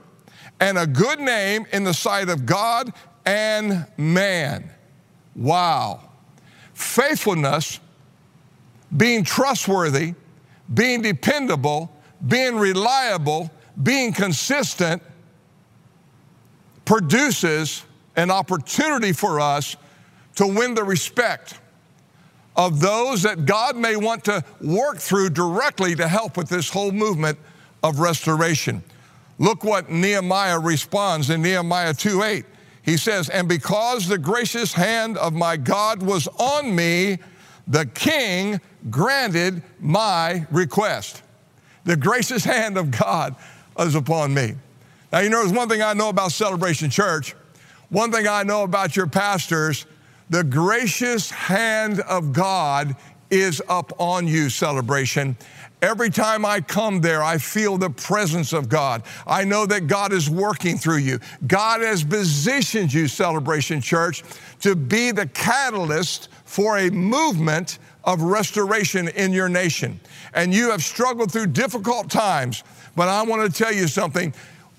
and 0.61 0.79
a 0.79 0.87
good 0.87 1.21
name 1.21 1.67
in 1.73 1.85
the 1.85 1.95
sight 1.95 2.29
of 2.29 2.47
God 2.47 2.93
and 3.25 3.87
man. 3.97 4.71
Wow. 5.35 6.01
Faithfulness, 6.75 7.81
being 8.97 9.25
trustworthy, 9.25 10.15
being 10.73 11.03
dependable, 11.03 11.94
being 12.27 12.57
reliable, 12.57 13.51
being 13.83 14.13
consistent 14.13 15.03
produces 16.85 17.83
an 18.17 18.31
opportunity 18.31 19.13
for 19.13 19.41
us 19.41 19.77
to 20.37 20.47
win 20.47 20.75
the 20.75 20.85
respect 20.85 21.59
of 22.57 22.81
those 22.81 23.23
that 23.23 23.47
God 23.47 23.77
may 23.77 23.97
want 23.97 24.25
to 24.25 24.45
work 24.61 24.99
through 24.99 25.31
directly 25.31 25.95
to 25.97 26.07
help 26.07 26.37
with 26.37 26.49
this 26.49 26.71
whole 26.71 26.93
movement 26.93 27.39
of 27.83 27.99
restoration. 27.99 28.83
Look 29.39 29.65
what 29.65 29.91
Nehemiah 29.91 30.61
responds 30.61 31.31
in 31.31 31.43
Nehemiah 31.43 31.95
2:8. 31.95 32.47
He 32.83 32.97
says, 32.97 33.29
"And 33.29 33.49
because 33.49 34.07
the 34.07 34.19
gracious 34.19 34.75
hand 34.75 35.19
of 35.19 35.33
my 35.33 35.57
God 35.57 36.03
was 36.03 36.29
on 36.39 36.75
me, 36.75 37.19
the 37.67 37.87
king 37.87 38.61
granted 38.91 39.63
my 39.81 40.47
request." 40.53 41.24
The 41.85 41.97
gracious 41.97 42.45
hand 42.45 42.77
of 42.77 42.91
God 42.91 43.37
is 43.79 43.95
upon 43.95 44.35
me. 44.35 44.55
Now, 45.13 45.21
you 45.21 45.31
know, 45.31 45.41
there's 45.41 45.53
one 45.53 45.69
thing 45.69 45.83
I 45.83 45.93
know 45.93 46.09
about 46.09 46.33
Celebration 46.33 46.91
Church. 46.91 47.35
One 47.91 48.11
thing 48.11 48.27
I 48.27 48.43
know 48.43 48.63
about 48.63 48.97
your 48.97 49.07
pastors 49.07 49.87
the 50.31 50.43
gracious 50.43 51.31
hand 51.31 52.01
of 52.01 52.33
God 52.33 52.97
is 53.31 53.63
up 53.69 53.93
on 54.01 54.27
you, 54.27 54.49
Celebration. 54.49 55.37
Every 55.83 56.09
time 56.09 56.47
I 56.47 56.61
come 56.63 57.03
there, 57.03 57.23
I 57.23 57.37
feel 57.37 57.77
the 57.77 57.91
presence 57.91 58.55
of 58.55 58.71
God. 58.71 59.03
I 59.27 59.45
know 59.45 59.67
that 59.67 59.87
God 59.87 60.15
is 60.15 60.31
working 60.31 60.79
through 60.79 60.99
you. 60.99 61.19
God 61.47 61.83
has 61.83 62.03
positioned 62.03 62.93
you, 62.93 63.07
Celebration 63.07 63.83
Church, 63.83 64.25
to 64.61 64.75
be 64.75 65.11
the 65.11 65.27
catalyst 65.27 66.31
for 66.47 66.79
a 66.79 66.91
movement 66.91 67.79
of 68.05 68.23
restoration 68.23 69.09
in 69.09 69.33
your 69.33 69.49
nation. 69.49 69.99
And 70.35 70.53
you 70.53 70.71
have 70.71 70.83
struggled 70.83 71.33
through 71.33 71.49
difficult 71.49 72.11
times, 72.11 72.63
but 72.97 73.09
I 73.09 73.23
want 73.23 73.51
to 73.51 73.63
tell 73.63 73.73
you 73.73 73.89
something. 73.89 74.35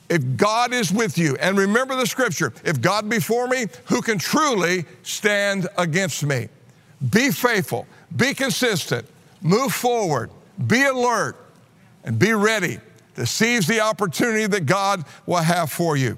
If 0.08 0.38
God 0.38 0.72
is 0.72 0.92
with 0.92 1.18
you, 1.18 1.36
and 1.38 1.58
remember 1.58 1.96
the 1.96 2.06
scripture, 2.06 2.54
if 2.64 2.80
God 2.80 3.10
be 3.10 3.20
for 3.20 3.48
me, 3.48 3.66
who 3.86 4.02
can 4.02 4.20
truly 4.20 4.86
stand 5.02 5.68
against 5.78 6.24
me? 6.24 6.48
Be 7.10 7.32
faithful, 7.32 7.88
be 8.16 8.34
consistent, 8.36 9.08
move 9.42 9.74
forward, 9.74 10.30
be 10.68 10.84
alert, 10.86 11.38
and 12.04 12.20
be 12.20 12.34
ready 12.34 12.80
to 13.16 13.26
seize 13.26 13.66
the 13.66 13.80
opportunity 13.80 14.46
that 14.46 14.66
God 14.66 15.04
will 15.26 15.38
have 15.38 15.72
for 15.72 15.98
you. 15.98 16.18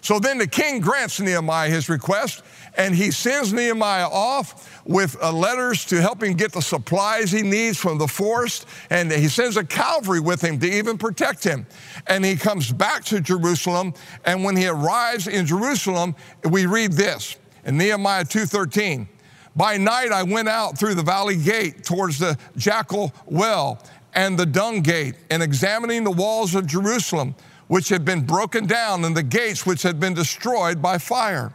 So 0.00 0.18
then 0.18 0.38
the 0.38 0.46
king 0.46 0.80
grants 0.80 1.20
Nehemiah 1.20 1.68
his 1.68 1.88
request, 1.88 2.42
and 2.78 2.94
he 2.94 3.10
sends 3.10 3.52
Nehemiah 3.52 4.08
off 4.08 4.80
with 4.86 5.20
uh, 5.20 5.32
letters 5.32 5.84
to 5.86 6.00
help 6.00 6.22
him 6.22 6.34
get 6.34 6.52
the 6.52 6.62
supplies 6.62 7.32
he 7.32 7.42
needs 7.42 7.76
from 7.76 7.98
the 7.98 8.06
forest, 8.06 8.66
and 8.88 9.10
he 9.10 9.28
sends 9.28 9.56
a 9.56 9.64
cavalry 9.64 10.20
with 10.20 10.40
him 10.40 10.60
to 10.60 10.66
even 10.66 10.96
protect 10.96 11.42
him. 11.42 11.66
And 12.06 12.24
he 12.24 12.36
comes 12.36 12.72
back 12.72 13.04
to 13.06 13.20
Jerusalem, 13.20 13.92
and 14.24 14.44
when 14.44 14.56
he 14.56 14.68
arrives 14.68 15.26
in 15.26 15.44
Jerusalem, 15.44 16.14
we 16.48 16.66
read 16.66 16.92
this 16.92 17.36
in 17.64 17.76
Nehemiah 17.76 18.24
2:13. 18.24 19.08
By 19.56 19.76
night 19.76 20.12
I 20.12 20.22
went 20.22 20.48
out 20.48 20.78
through 20.78 20.94
the 20.94 21.02
valley 21.02 21.36
gate 21.36 21.82
towards 21.82 22.18
the 22.18 22.38
jackal 22.56 23.12
well 23.26 23.82
and 24.14 24.38
the 24.38 24.46
dung 24.46 24.82
gate, 24.82 25.16
and 25.30 25.42
examining 25.42 26.04
the 26.04 26.12
walls 26.12 26.54
of 26.54 26.66
Jerusalem 26.66 27.34
which 27.66 27.88
had 27.90 28.04
been 28.04 28.22
broken 28.22 28.66
down 28.66 29.04
and 29.04 29.16
the 29.16 29.22
gates 29.22 29.66
which 29.66 29.82
had 29.82 30.00
been 30.00 30.14
destroyed 30.14 30.80
by 30.80 30.96
fire. 30.96 31.52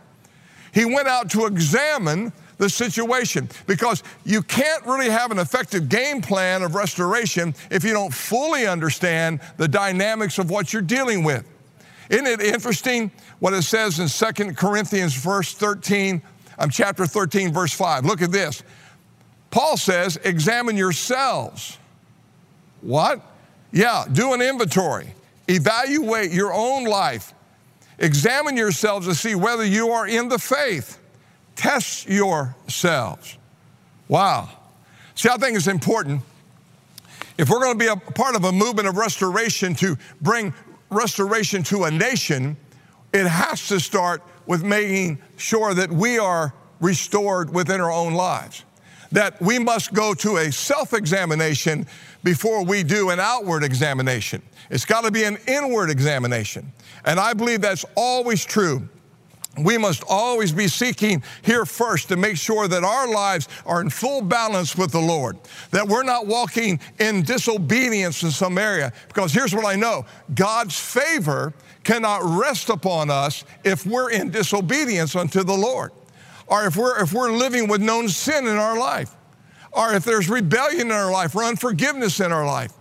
He 0.74 0.86
went 0.86 1.08
out 1.08 1.30
to 1.32 1.46
examine 1.46 2.34
the 2.58 2.70
situation 2.70 3.50
because 3.68 4.04
you 4.26 4.42
can't 4.42 4.86
really 4.86 5.10
have 5.10 5.32
an 5.32 5.40
effective 5.40 5.90
game 5.90 6.22
plan 6.22 6.64
of 6.64 6.76
restoration 6.76 7.54
if 7.70 7.84
you 7.84 7.94
don't 7.94 8.14
fully 8.14 8.68
understand 8.68 9.40
the 9.58 9.68
dynamics 9.68 10.40
of 10.40 10.50
what 10.50 10.74
you're 10.74 10.82
dealing 10.82 11.24
with. 11.24 11.48
Isn't 12.10 12.28
it 12.28 12.42
interesting 12.42 13.12
what 13.40 13.54
it 13.54 13.64
says 13.64 14.00
in 14.00 14.08
2 14.08 14.54
Corinthians 14.54 15.16
verse 15.16 15.54
13, 15.54 16.22
um, 16.60 16.70
chapter 16.70 17.06
13, 17.06 17.54
verse 17.54 17.74
5? 17.74 18.06
Look 18.06 18.22
at 18.22 18.32
this. 18.32 18.64
Paul 19.52 19.78
says, 19.78 20.18
examine 20.24 20.78
yourselves. 20.78 21.78
What? 22.82 23.22
Yeah, 23.72 24.06
do 24.12 24.34
an 24.34 24.42
inventory. 24.42 25.14
Evaluate 25.48 26.32
your 26.32 26.54
own 26.54 26.86
life. 26.86 27.34
Examine 28.00 28.58
yourselves 28.58 29.08
to 29.08 29.16
see 29.16 29.36
whether 29.36 29.66
you 29.66 29.90
are 29.92 30.08
in 30.08 30.30
the 30.30 30.40
faith. 30.40 31.00
Test 31.56 32.08
yourselves. 32.08 33.38
Wow. 34.08 34.50
See, 35.16 35.30
I 35.30 35.38
think 35.38 35.56
it's 35.56 35.68
important. 35.68 36.22
If 37.38 37.50
we're 37.50 37.60
going 37.60 37.78
to 37.78 37.80
be 37.80 37.88
a 37.88 37.96
part 37.96 38.36
of 38.36 38.44
a 38.44 38.52
movement 38.52 38.88
of 38.88 38.98
restoration 38.98 39.76
to 39.76 39.98
bring 40.22 40.54
restoration 40.90 41.64
to 41.64 41.86
a 41.86 41.92
nation, 41.92 42.58
it 43.12 43.28
has 43.28 43.68
to 43.68 43.80
start 43.80 44.22
with 44.46 44.64
making 44.64 45.20
sure 45.38 45.74
that 45.74 45.92
we 45.92 46.20
are 46.20 46.54
restored 46.80 47.54
within 47.54 47.80
our 47.80 47.92
own 47.92 48.14
lives. 48.14 48.66
That 49.12 49.40
we 49.42 49.60
must 49.60 49.94
go 49.94 50.14
to 50.16 50.38
a 50.38 50.52
self 50.52 50.94
examination 50.94 51.88
before 52.24 52.64
we 52.64 52.84
do 52.84 53.10
an 53.10 53.20
outward 53.20 53.64
examination. 53.64 54.42
It's 54.70 54.86
got 54.86 55.04
to 55.04 55.12
be 55.12 55.24
an 55.24 55.38
inward 55.48 55.90
examination. 55.90 56.72
And 57.06 57.20
I 57.20 57.34
believe 57.34 57.62
that's 57.62 57.86
always 57.96 58.46
true. 58.46 58.88
We 59.58 59.78
must 59.78 60.04
always 60.10 60.52
be 60.52 60.68
seeking 60.68 61.22
here 61.44 61.66
first 61.66 62.08
to 62.08 62.18
make 62.18 62.38
sure 62.38 62.68
that 62.68 62.84
our 62.84 63.08
lives 63.08 63.48
are 63.68 63.82
in 63.82 63.92
full 63.92 64.22
balance 64.22 64.76
with 64.76 64.92
the 64.92 65.00
Lord, 65.00 65.38
that 65.70 65.88
we're 65.88 66.04
not 66.04 66.26
walking 66.26 66.80
in 67.00 67.22
disobedience 67.22 68.24
in 68.24 68.32
some 68.32 68.58
area. 68.58 68.92
Because 69.10 69.32
here's 69.32 69.54
what 69.54 69.66
I 69.66 69.76
know 69.76 70.06
God's 70.34 70.80
favor 70.80 71.54
cannot 71.84 72.22
rest 72.24 72.70
upon 72.70 73.12
us 73.12 73.44
if 73.64 73.86
we're 73.86 74.10
in 74.10 74.32
disobedience 74.32 75.16
unto 75.16 75.44
the 75.44 75.54
Lord, 75.54 75.92
or 76.48 76.66
if 76.66 76.76
we're, 76.76 77.00
if 77.04 77.14
we're 77.14 77.32
living 77.32 77.68
with 77.68 77.82
known 77.82 78.10
sin 78.10 78.48
in 78.48 78.58
our 78.58 78.80
life, 78.80 79.16
or 79.74 79.94
if 79.94 80.04
there's 80.04 80.30
rebellion 80.30 80.88
in 80.88 80.92
our 80.92 81.12
life 81.12 81.36
or 81.36 81.44
unforgiveness 81.44 82.20
in 82.20 82.32
our 82.32 82.46
life. 82.46 82.74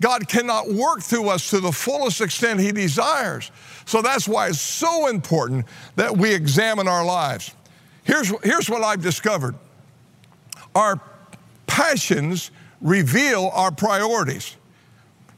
God 0.00 0.28
cannot 0.28 0.70
work 0.70 1.00
through 1.00 1.28
us 1.28 1.50
to 1.50 1.60
the 1.60 1.72
fullest 1.72 2.20
extent 2.20 2.60
He 2.60 2.72
desires. 2.72 3.50
So 3.86 4.02
that's 4.02 4.28
why 4.28 4.48
it's 4.48 4.60
so 4.60 5.08
important 5.08 5.66
that 5.96 6.16
we 6.16 6.34
examine 6.34 6.88
our 6.88 7.04
lives. 7.04 7.54
Here's, 8.02 8.28
here's 8.42 8.68
what 8.68 8.82
I've 8.82 9.02
discovered 9.02 9.54
our 10.74 11.00
passions 11.66 12.50
reveal 12.80 13.50
our 13.54 13.70
priorities, 13.70 14.56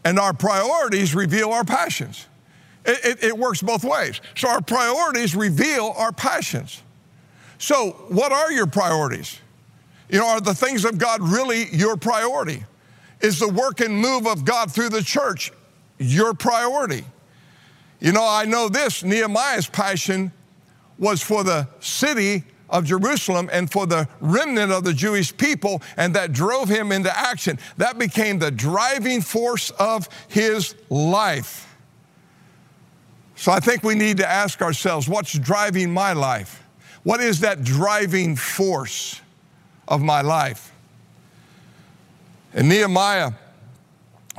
and 0.04 0.18
our 0.18 0.32
priorities 0.32 1.14
reveal 1.14 1.50
our 1.50 1.64
passions. 1.64 2.26
It, 2.84 3.04
it, 3.04 3.24
it, 3.24 3.38
works 3.38 3.60
both 3.62 3.84
ways. 3.84 4.20
So 4.36 4.48
our 4.48 4.62
priorities 4.62 5.34
reveal 5.34 5.92
our 5.96 6.12
passions. 6.12 6.82
So, 7.58 7.90
what 8.08 8.32
are 8.32 8.52
your 8.52 8.66
priorities? 8.66 9.40
You 10.08 10.20
know, 10.20 10.28
are 10.28 10.40
the 10.40 10.54
things 10.54 10.84
of 10.84 10.98
God 10.98 11.20
really 11.20 11.66
your 11.74 11.96
priority? 11.96 12.64
Is 13.20 13.38
the 13.38 13.48
work 13.48 13.80
and 13.80 13.96
move 13.96 14.26
of 14.26 14.44
God 14.44 14.70
through 14.72 14.90
the 14.90 15.02
church 15.02 15.52
your 15.98 16.34
priority? 16.34 17.04
You 18.00 18.12
know, 18.12 18.26
I 18.26 18.44
know 18.44 18.68
this 18.68 19.02
Nehemiah's 19.02 19.66
passion 19.66 20.32
was 20.98 21.22
for 21.22 21.42
the 21.42 21.68
city 21.80 22.44
of 22.68 22.84
Jerusalem 22.84 23.48
and 23.52 23.70
for 23.70 23.86
the 23.86 24.08
remnant 24.20 24.72
of 24.72 24.84
the 24.84 24.92
Jewish 24.92 25.36
people, 25.36 25.82
and 25.96 26.14
that 26.14 26.32
drove 26.32 26.68
him 26.68 26.92
into 26.92 27.16
action. 27.16 27.58
That 27.76 27.98
became 27.98 28.38
the 28.38 28.50
driving 28.50 29.20
force 29.20 29.70
of 29.70 30.08
his 30.28 30.74
life. 30.90 31.74
So 33.36 33.52
I 33.52 33.60
think 33.60 33.82
we 33.82 33.94
need 33.94 34.16
to 34.18 34.28
ask 34.28 34.62
ourselves 34.62 35.08
what's 35.08 35.38
driving 35.38 35.92
my 35.92 36.12
life? 36.12 36.62
What 37.02 37.20
is 37.20 37.40
that 37.40 37.62
driving 37.62 38.34
force 38.34 39.20
of 39.88 40.02
my 40.02 40.20
life? 40.20 40.72
In 42.54 42.68
Nehemiah, 42.68 43.32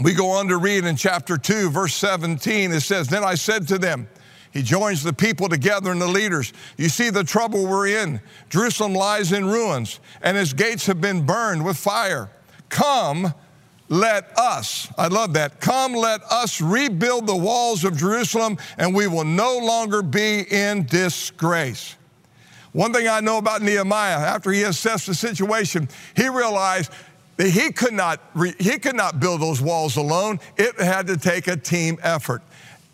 we 0.01 0.13
go 0.13 0.29
on 0.31 0.47
to 0.47 0.57
read 0.57 0.85
in 0.85 0.95
chapter 0.95 1.37
2, 1.37 1.69
verse 1.69 1.95
17, 1.95 2.71
it 2.71 2.81
says, 2.81 3.07
Then 3.07 3.23
I 3.23 3.35
said 3.35 3.67
to 3.69 3.77
them, 3.77 4.07
he 4.51 4.63
joins 4.63 5.03
the 5.03 5.13
people 5.13 5.49
together 5.49 5.91
and 5.91 6.01
the 6.01 6.07
leaders. 6.07 6.51
You 6.77 6.89
see 6.89 7.09
the 7.09 7.23
trouble 7.23 7.67
we're 7.67 7.87
in. 7.87 8.19
Jerusalem 8.49 8.93
lies 8.93 9.31
in 9.31 9.45
ruins, 9.45 9.99
and 10.21 10.35
its 10.37 10.53
gates 10.53 10.87
have 10.87 10.99
been 10.99 11.25
burned 11.25 11.63
with 11.63 11.77
fire. 11.77 12.31
Come, 12.69 13.35
let 13.89 14.35
us, 14.37 14.91
I 14.97 15.09
love 15.09 15.33
that, 15.33 15.59
come, 15.59 15.93
let 15.93 16.23
us 16.23 16.59
rebuild 16.59 17.27
the 17.27 17.35
walls 17.35 17.83
of 17.83 17.97
Jerusalem, 17.97 18.57
and 18.77 18.95
we 18.95 19.05
will 19.05 19.25
no 19.25 19.59
longer 19.59 20.01
be 20.01 20.41
in 20.49 20.85
disgrace. 20.85 21.95
One 22.77 22.93
thing 22.93 23.07
I 23.07 23.21
know 23.21 23.39
about 23.39 23.63
Nehemiah, 23.63 24.19
after 24.19 24.51
he 24.51 24.61
assessed 24.61 25.07
the 25.07 25.15
situation, 25.15 25.89
he 26.15 26.29
realized 26.29 26.91
that 27.37 27.49
he 27.49 27.71
could 27.71 27.93
not, 27.93 28.21
he 28.59 28.77
could 28.77 28.95
not 28.95 29.19
build 29.19 29.41
those 29.41 29.59
walls 29.59 29.97
alone. 29.97 30.39
It 30.57 30.79
had 30.79 31.07
to 31.07 31.17
take 31.17 31.47
a 31.47 31.57
team 31.57 31.97
effort. 32.03 32.43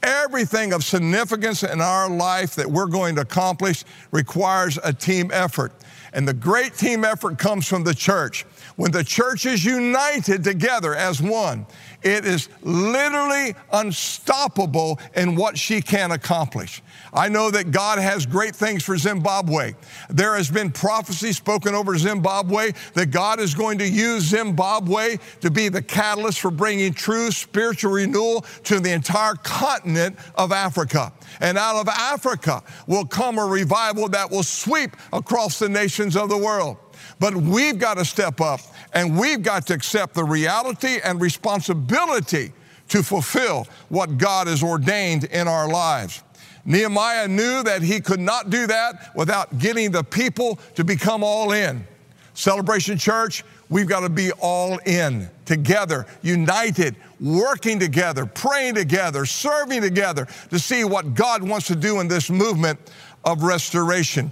Everything 0.01 0.71
of 0.71 0.85
significance 0.85 1.63
in 1.63 1.81
our 1.81 2.09
life 2.09 2.55
that 2.55 2.71
we're 2.71 2.85
going 2.85 3.15
to 3.15 3.21
accomplish 3.23 3.83
requires 4.11 4.79
a 4.85 4.93
team 4.93 5.29
effort. 5.33 5.73
And 6.13 6.25
the 6.25 6.33
great 6.33 6.75
team 6.75 7.03
effort 7.03 7.37
comes 7.37 7.67
from 7.67 7.83
the 7.83 7.93
church. 7.93 8.45
When 8.77 8.91
the 8.91 9.03
church 9.03 9.45
is 9.45 9.65
united 9.65 10.45
together 10.45 10.95
as 10.95 11.21
one, 11.21 11.65
it 12.03 12.23
is 12.25 12.47
literally 12.61 13.53
unstoppable 13.73 15.01
in 15.13 15.35
what 15.35 15.57
she 15.57 15.81
can 15.81 16.11
accomplish. 16.11 16.81
I 17.13 17.29
know 17.29 17.51
that 17.51 17.69
God 17.69 17.99
has 17.99 18.25
great 18.25 18.55
things 18.55 18.83
for 18.83 18.97
Zimbabwe. 18.97 19.73
There 20.09 20.35
has 20.35 20.49
been 20.49 20.71
prophecy 20.71 21.31
spoken 21.31 21.75
over 21.75 21.95
Zimbabwe 21.97 22.71
that 22.95 23.11
God 23.11 23.39
is 23.39 23.53
going 23.53 23.77
to 23.77 23.87
use 23.87 24.23
Zimbabwe 24.23 25.17
to 25.41 25.51
be 25.51 25.69
the 25.69 25.81
catalyst 25.81 26.39
for 26.39 26.49
bringing 26.49 26.91
true 26.91 27.29
spiritual 27.29 27.91
renewal 27.91 28.41
to 28.63 28.79
the 28.79 28.91
entire 28.91 29.35
continent 29.35 30.17
of 30.35 30.51
Africa. 30.51 31.13
And 31.39 31.57
out 31.57 31.75
of 31.75 31.87
Africa 31.87 32.63
will 32.87 33.05
come 33.05 33.37
a 33.37 33.45
revival 33.45 34.09
that 34.09 34.31
will 34.31 34.43
sweep 34.43 34.97
across 35.11 35.59
the 35.59 35.69
nations 35.69 36.17
of 36.17 36.29
the 36.29 36.37
world. 36.37 36.77
But 37.19 37.35
we've 37.35 37.77
got 37.77 37.97
to 37.97 38.05
step 38.05 38.41
up 38.41 38.59
and 38.93 39.19
we've 39.19 39.43
got 39.43 39.67
to 39.67 39.75
accept 39.75 40.15
the 40.15 40.23
reality 40.23 40.97
and 41.03 41.21
responsibility 41.21 42.53
to 42.89 43.03
fulfill 43.03 43.67
what 43.89 44.17
God 44.17 44.47
has 44.47 44.63
ordained 44.63 45.25
in 45.25 45.47
our 45.47 45.67
lives. 45.67 46.23
Nehemiah 46.65 47.27
knew 47.27 47.63
that 47.63 47.81
he 47.81 47.99
could 47.99 48.19
not 48.19 48.49
do 48.49 48.67
that 48.67 49.15
without 49.15 49.57
getting 49.59 49.91
the 49.91 50.03
people 50.03 50.59
to 50.75 50.83
become 50.83 51.23
all 51.23 51.51
in. 51.51 51.85
Celebration 52.33 52.97
Church, 52.97 53.43
we've 53.69 53.87
got 53.87 53.99
to 53.99 54.09
be 54.09 54.31
all 54.33 54.77
in 54.85 55.29
together, 55.45 56.07
united, 56.21 56.95
working 57.19 57.79
together, 57.79 58.25
praying 58.25 58.75
together, 58.75 59.25
serving 59.25 59.81
together 59.81 60.27
to 60.49 60.57
see 60.57 60.83
what 60.83 61.13
God 61.13 61.43
wants 61.43 61.67
to 61.67 61.75
do 61.75 61.99
in 61.99 62.07
this 62.07 62.29
movement 62.29 62.79
of 63.25 63.43
restoration. 63.43 64.31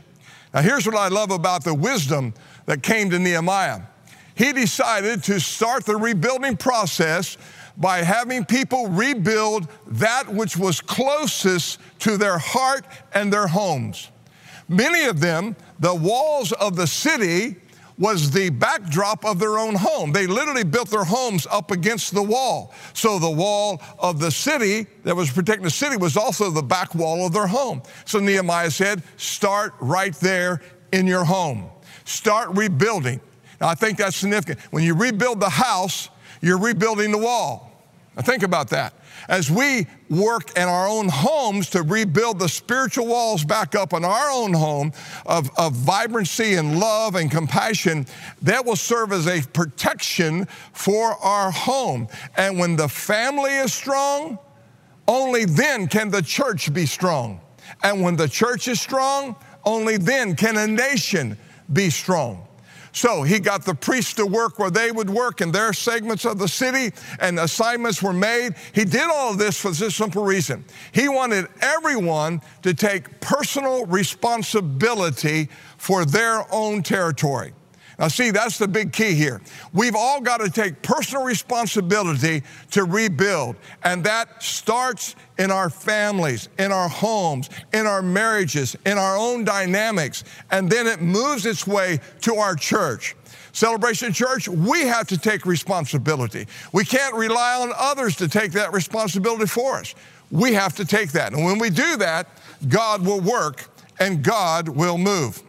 Now, 0.54 0.62
here's 0.62 0.86
what 0.86 0.96
I 0.96 1.10
love 1.10 1.32
about 1.32 1.64
the 1.64 1.74
wisdom 1.74 2.34
that 2.66 2.82
came 2.82 3.10
to 3.10 3.20
Nehemiah. 3.20 3.82
He 4.36 4.54
decided 4.54 5.24
to 5.26 5.40
start 5.40 5.86
the 5.86 5.96
rebuilding 5.96 6.58
process 6.58 7.38
by 7.78 8.00
having 8.00 8.46
people 8.46 8.88
rebuild 8.88 9.68
that 9.88 10.32
which 10.32 10.58
was 10.58 10.82
closest 10.82 11.80
to 12.00 12.18
their 12.18 12.38
heart 12.38 12.86
and 13.14 13.32
their 13.32 13.48
homes. 13.48 14.10
Many 14.68 15.06
of 15.06 15.20
them, 15.20 15.56
the 15.80 15.94
walls 15.94 16.52
of 16.54 16.76
the 16.76 16.88
city 16.88 17.58
was 17.98 18.32
the 18.32 18.50
backdrop 18.50 19.24
of 19.26 19.38
their 19.38 19.60
own 19.60 19.76
home. 19.76 20.12
They 20.12 20.26
literally 20.26 20.64
built 20.64 20.90
their 20.90 21.04
homes 21.04 21.46
up 21.52 21.70
against 21.70 22.16
the 22.16 22.24
wall. 22.24 22.74
So 22.94 23.20
the 23.20 23.30
wall 23.30 23.82
of 24.00 24.20
the 24.20 24.32
city 24.32 24.88
that 25.04 25.16
was 25.16 25.30
protecting 25.30 25.64
the 25.64 25.70
city 25.70 25.98
was 25.98 26.18
also 26.18 26.50
the 26.50 26.64
back 26.64 26.96
wall 26.96 27.26
of 27.28 27.34
their 27.34 27.48
home. 27.48 27.84
So 28.06 28.20
Nehemiah 28.20 28.72
said, 28.72 29.04
start 29.18 29.76
right 29.80 30.16
there 30.16 30.62
in 30.92 31.06
your 31.06 31.24
home. 31.24 31.70
Start 32.06 32.50
rebuilding. 32.56 33.22
Now, 33.60 33.68
I 33.68 33.76
think 33.76 34.00
that's 34.00 34.16
significant. 34.16 34.60
When 34.72 34.84
you 34.84 34.96
rebuild 34.96 35.40
the 35.40 35.50
house, 35.50 36.10
you're 36.42 36.60
rebuilding 36.60 37.12
the 37.12 37.18
wall. 37.18 37.72
Now, 38.16 38.24
think 38.24 38.44
about 38.44 38.70
that. 38.72 38.94
As 39.30 39.50
we 39.50 39.88
work 40.10 40.58
in 40.58 40.64
our 40.64 40.88
own 40.88 41.08
homes 41.08 41.70
to 41.70 41.84
rebuild 41.84 42.40
the 42.40 42.50
spiritual 42.50 43.08
walls 43.08 43.46
back 43.46 43.76
up 43.76 43.94
in 43.94 44.04
our 44.04 44.30
own 44.32 44.54
home 44.54 44.92
of, 45.26 45.50
of 45.58 45.74
vibrancy 45.74 46.56
and 46.56 46.80
love 46.80 47.16
and 47.16 47.32
compassion, 47.32 48.06
that 48.42 48.66
will 48.66 48.76
serve 48.76 49.14
as 49.14 49.28
a 49.28 49.42
protection 49.54 50.46
for 50.74 51.14
our 51.24 51.52
home. 51.52 52.08
And 52.36 52.60
when 52.60 52.76
the 52.76 52.90
family 52.90 53.52
is 53.52 53.74
strong, 53.74 54.38
only 55.08 55.46
then 55.46 55.88
can 55.88 56.10
the 56.10 56.22
church 56.22 56.74
be 56.74 56.86
strong. 56.86 57.40
And 57.84 58.02
when 58.02 58.18
the 58.18 58.28
church 58.28 58.68
is 58.68 58.82
strong, 58.82 59.36
only 59.64 59.98
then 59.98 60.36
can 60.36 60.58
a 60.58 60.68
nation 60.68 61.38
be 61.72 61.90
strong. 61.90 62.48
So 62.94 63.24
he 63.24 63.40
got 63.40 63.64
the 63.66 63.74
priests 63.74 64.14
to 64.16 64.26
work 64.26 64.60
where 64.60 64.70
they 64.70 64.92
would 64.92 65.10
work 65.10 65.42
in 65.42 65.52
their 65.52 65.74
segments 65.74 66.26
of 66.26 66.38
the 66.38 66.48
city, 66.48 66.94
and 67.20 67.40
assignments 67.40 68.04
were 68.04 68.14
made. 68.14 68.56
He 68.74 68.84
did 68.84 69.10
all 69.10 69.32
of 69.32 69.38
this 69.38 69.60
for 69.60 69.72
this 69.72 69.96
simple 69.96 70.24
reason. 70.24 70.66
He 70.92 71.08
wanted 71.08 71.48
everyone 71.62 72.42
to 72.64 72.74
take 72.74 73.22
personal 73.22 73.86
responsibility 73.86 75.50
for 75.78 76.06
their 76.06 76.46
own 76.54 76.84
territory. 76.84 77.54
Now, 78.02 78.08
see, 78.08 78.32
that's 78.32 78.58
the 78.58 78.68
big 78.68 78.92
key 78.92 79.14
here. 79.14 79.42
We've 79.74 79.96
all 79.96 80.22
got 80.22 80.38
to 80.38 80.50
take 80.50 80.82
personal 80.82 81.24
responsibility 81.24 82.42
to 82.72 82.84
rebuild, 82.84 83.56
and 83.84 84.04
that 84.06 84.42
starts 84.42 85.16
in 85.38 85.52
our 85.52 85.70
families, 85.70 86.50
in 86.58 86.72
our 86.72 86.90
homes, 86.90 87.52
in 87.74 87.86
our 87.86 88.02
marriages, 88.02 88.76
in 88.88 88.98
our 88.98 89.16
own 89.16 89.44
dynamics, 89.44 90.24
and 90.50 90.68
then 90.68 90.88
it 90.88 91.00
moves 91.00 91.46
its 91.46 91.68
way 91.68 92.00
to 92.22 92.38
our 92.38 92.56
church. 92.56 93.16
Celebration 93.52 94.12
Church, 94.14 94.48
we 94.48 94.82
have 94.88 95.08
to 95.10 95.18
take 95.18 95.46
responsibility. 95.46 96.48
We 96.74 96.86
can't 96.86 97.14
rely 97.14 97.62
on 97.62 97.72
others 97.78 98.16
to 98.16 98.28
take 98.28 98.52
that 98.54 98.74
responsibility 98.74 99.46
for 99.46 99.76
us. 99.76 99.94
We 100.32 100.54
have 100.54 100.76
to 100.78 100.86
take 100.86 101.12
that. 101.12 101.34
And 101.34 101.46
when 101.46 101.60
we 101.60 101.70
do 101.70 101.98
that, 101.98 102.28
God 102.68 103.06
will 103.06 103.22
work 103.22 103.70
and 104.00 104.24
God 104.24 104.70
will 104.70 104.98
move. 104.98 105.44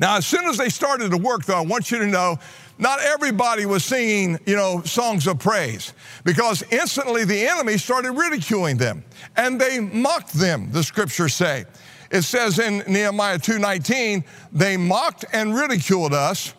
Now, 0.00 0.16
as 0.16 0.26
soon 0.26 0.44
as 0.46 0.56
they 0.56 0.68
started 0.68 1.10
to 1.10 1.16
work, 1.16 1.44
though, 1.44 1.58
I 1.58 1.62
want 1.62 1.90
you 1.90 1.98
to 1.98 2.06
know 2.06 2.38
not 2.78 3.00
everybody 3.00 3.66
was 3.66 3.84
singing, 3.84 4.38
you 4.46 4.54
know, 4.54 4.82
songs 4.82 5.26
of 5.26 5.40
praise 5.40 5.92
because 6.24 6.62
instantly 6.70 7.24
the 7.24 7.46
enemy 7.48 7.76
started 7.76 8.12
ridiculing 8.12 8.76
them 8.76 9.04
and 9.36 9.60
they 9.60 9.80
mocked 9.80 10.32
them, 10.32 10.70
the 10.70 10.84
scriptures 10.84 11.34
say. 11.34 11.64
It 12.10 12.22
says 12.22 12.58
in 12.58 12.84
Nehemiah 12.86 13.38
2:19, 13.38 14.24
they 14.52 14.76
mocked 14.76 15.24
and 15.32 15.54
ridiculed 15.54 16.14
us 16.14 16.54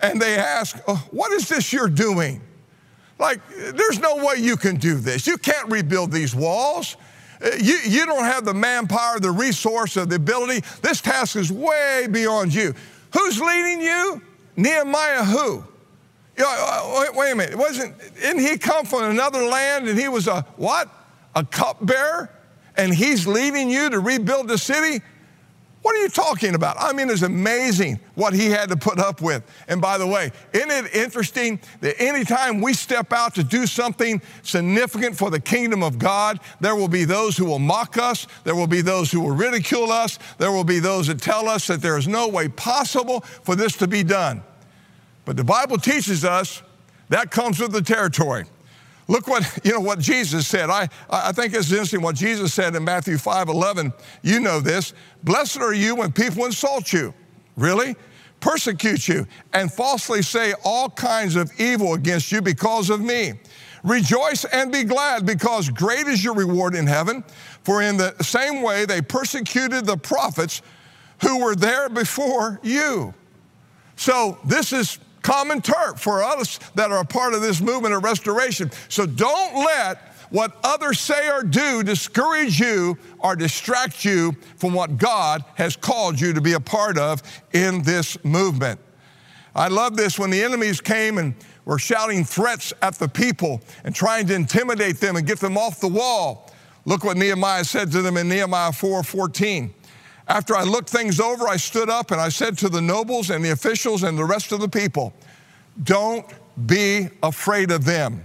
and 0.00 0.20
they 0.20 0.36
asked, 0.36 0.76
oh, 0.88 1.02
"What 1.10 1.32
is 1.32 1.48
this 1.48 1.72
you're 1.72 1.88
doing?" 1.88 2.42
Like, 3.18 3.40
there's 3.48 3.98
no 3.98 4.16
way 4.16 4.36
you 4.38 4.56
can 4.56 4.76
do 4.76 4.96
this. 4.96 5.26
You 5.26 5.36
can't 5.36 5.70
rebuild 5.70 6.10
these 6.10 6.34
walls. 6.34 6.96
Uh, 7.42 7.50
you, 7.58 7.78
you 7.84 8.06
don't 8.06 8.24
have 8.24 8.44
the 8.44 8.54
manpower, 8.54 9.18
the 9.18 9.30
resource, 9.30 9.96
or 9.96 10.06
the 10.06 10.16
ability. 10.16 10.64
This 10.82 11.00
task 11.00 11.36
is 11.36 11.50
way 11.50 12.06
beyond 12.10 12.52
you. 12.54 12.74
Who's 13.12 13.40
leading 13.40 13.80
you? 13.80 14.22
Nehemiah 14.56 15.24
who? 15.24 15.64
You 16.36 16.44
know, 16.44 16.56
uh, 16.58 17.00
wait, 17.00 17.14
wait 17.14 17.32
a 17.32 17.34
minute. 17.36 17.56
Wasn't, 17.56 17.94
didn't 18.14 18.42
he 18.42 18.58
come 18.58 18.84
from 18.84 19.10
another 19.10 19.42
land 19.42 19.88
and 19.88 19.98
he 19.98 20.08
was 20.08 20.26
a 20.26 20.42
what? 20.56 20.88
A 21.34 21.44
cupbearer? 21.44 22.30
And 22.76 22.94
he's 22.94 23.26
leading 23.26 23.68
you 23.68 23.90
to 23.90 24.00
rebuild 24.00 24.48
the 24.48 24.58
city? 24.58 25.04
What 25.82 25.96
are 25.96 26.02
you 26.02 26.10
talking 26.10 26.54
about? 26.54 26.76
I 26.78 26.92
mean, 26.92 27.08
it's 27.08 27.22
amazing 27.22 28.00
what 28.14 28.34
he 28.34 28.50
had 28.50 28.68
to 28.68 28.76
put 28.76 28.98
up 28.98 29.22
with. 29.22 29.42
And 29.66 29.80
by 29.80 29.96
the 29.96 30.06
way, 30.06 30.30
isn't 30.52 30.70
it 30.70 30.94
interesting 30.94 31.58
that 31.80 31.98
anytime 31.98 32.60
we 32.60 32.74
step 32.74 33.14
out 33.14 33.34
to 33.36 33.44
do 33.44 33.66
something 33.66 34.20
significant 34.42 35.16
for 35.16 35.30
the 35.30 35.40
kingdom 35.40 35.82
of 35.82 35.98
God, 35.98 36.38
there 36.60 36.76
will 36.76 36.88
be 36.88 37.04
those 37.04 37.34
who 37.34 37.46
will 37.46 37.58
mock 37.58 37.96
us, 37.96 38.26
there 38.44 38.54
will 38.54 38.66
be 38.66 38.82
those 38.82 39.10
who 39.10 39.22
will 39.22 39.34
ridicule 39.34 39.90
us, 39.90 40.18
there 40.36 40.52
will 40.52 40.64
be 40.64 40.80
those 40.80 41.06
that 41.06 41.20
tell 41.20 41.48
us 41.48 41.66
that 41.68 41.80
there 41.80 41.96
is 41.96 42.06
no 42.06 42.28
way 42.28 42.48
possible 42.48 43.20
for 43.20 43.56
this 43.56 43.74
to 43.78 43.88
be 43.88 44.02
done. 44.02 44.42
But 45.24 45.38
the 45.38 45.44
Bible 45.44 45.78
teaches 45.78 46.26
us 46.26 46.62
that 47.08 47.30
comes 47.30 47.58
with 47.58 47.72
the 47.72 47.82
territory. 47.82 48.44
Look 49.10 49.26
what, 49.26 49.58
you 49.64 49.72
know, 49.72 49.80
what 49.80 49.98
Jesus 49.98 50.46
said. 50.46 50.70
I, 50.70 50.88
I 51.10 51.32
think 51.32 51.52
it's 51.52 51.68
interesting 51.72 52.00
what 52.00 52.14
Jesus 52.14 52.54
said 52.54 52.76
in 52.76 52.84
Matthew 52.84 53.18
5 53.18 53.48
11. 53.48 53.92
You 54.22 54.38
know 54.38 54.60
this. 54.60 54.94
Blessed 55.24 55.58
are 55.58 55.74
you 55.74 55.96
when 55.96 56.12
people 56.12 56.44
insult 56.44 56.92
you. 56.92 57.12
Really? 57.56 57.96
Persecute 58.38 59.08
you 59.08 59.26
and 59.52 59.70
falsely 59.70 60.22
say 60.22 60.54
all 60.64 60.88
kinds 60.88 61.34
of 61.34 61.50
evil 61.58 61.94
against 61.94 62.30
you 62.30 62.40
because 62.40 62.88
of 62.88 63.00
me. 63.00 63.32
Rejoice 63.82 64.44
and 64.44 64.70
be 64.70 64.84
glad 64.84 65.26
because 65.26 65.70
great 65.70 66.06
is 66.06 66.22
your 66.22 66.34
reward 66.34 66.76
in 66.76 66.86
heaven. 66.86 67.24
For 67.64 67.82
in 67.82 67.96
the 67.96 68.14
same 68.22 68.62
way 68.62 68.84
they 68.84 69.02
persecuted 69.02 69.86
the 69.86 69.96
prophets 69.96 70.62
who 71.20 71.42
were 71.42 71.56
there 71.56 71.88
before 71.88 72.60
you. 72.62 73.12
So 73.96 74.38
this 74.44 74.72
is 74.72 75.00
common 75.22 75.60
turf 75.60 76.00
for 76.00 76.22
us 76.22 76.58
that 76.74 76.90
are 76.90 77.00
a 77.00 77.04
part 77.04 77.34
of 77.34 77.42
this 77.42 77.60
movement 77.60 77.94
of 77.94 78.04
restoration. 78.04 78.70
So 78.88 79.06
don't 79.06 79.64
let 79.64 80.10
what 80.30 80.56
others 80.62 81.00
say 81.00 81.28
or 81.28 81.42
do 81.42 81.82
discourage 81.82 82.60
you 82.60 82.96
or 83.18 83.36
distract 83.36 84.04
you 84.04 84.34
from 84.56 84.72
what 84.72 84.96
God 84.96 85.44
has 85.56 85.76
called 85.76 86.20
you 86.20 86.32
to 86.32 86.40
be 86.40 86.52
a 86.52 86.60
part 86.60 86.98
of 86.98 87.22
in 87.52 87.82
this 87.82 88.22
movement. 88.24 88.80
I 89.54 89.68
love 89.68 89.96
this 89.96 90.18
when 90.18 90.30
the 90.30 90.42
enemies 90.42 90.80
came 90.80 91.18
and 91.18 91.34
were 91.64 91.78
shouting 91.78 92.24
threats 92.24 92.72
at 92.82 92.94
the 92.94 93.08
people 93.08 93.60
and 93.84 93.94
trying 93.94 94.26
to 94.28 94.34
intimidate 94.34 94.98
them 94.98 95.16
and 95.16 95.26
get 95.26 95.40
them 95.40 95.58
off 95.58 95.80
the 95.80 95.88
wall. 95.88 96.50
Look 96.84 97.04
what 97.04 97.16
Nehemiah 97.16 97.64
said 97.64 97.90
to 97.92 98.02
them 98.02 98.16
in 98.16 98.28
Nehemiah 98.28 98.72
4 98.72 99.02
14. 99.02 99.74
After 100.30 100.54
I 100.54 100.62
looked 100.62 100.88
things 100.88 101.18
over, 101.18 101.48
I 101.48 101.56
stood 101.56 101.90
up 101.90 102.12
and 102.12 102.20
I 102.20 102.28
said 102.28 102.56
to 102.58 102.68
the 102.68 102.80
nobles 102.80 103.30
and 103.30 103.44
the 103.44 103.50
officials 103.50 104.04
and 104.04 104.16
the 104.16 104.24
rest 104.24 104.52
of 104.52 104.60
the 104.60 104.68
people, 104.68 105.12
Don't 105.82 106.24
be 106.66 107.08
afraid 107.20 107.72
of 107.72 107.84
them. 107.84 108.22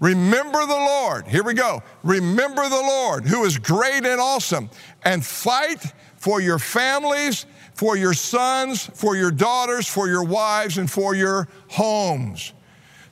Remember 0.00 0.66
the 0.66 0.74
Lord. 0.74 1.26
Here 1.26 1.42
we 1.42 1.54
go. 1.54 1.82
Remember 2.02 2.68
the 2.68 2.82
Lord, 2.82 3.24
who 3.24 3.44
is 3.44 3.56
great 3.56 4.04
and 4.04 4.20
awesome, 4.20 4.68
and 5.02 5.24
fight 5.24 5.94
for 6.16 6.42
your 6.42 6.58
families, 6.58 7.46
for 7.72 7.96
your 7.96 8.12
sons, 8.12 8.90
for 8.92 9.16
your 9.16 9.30
daughters, 9.30 9.88
for 9.88 10.08
your 10.08 10.24
wives, 10.24 10.76
and 10.76 10.90
for 10.90 11.14
your 11.14 11.48
homes. 11.68 12.52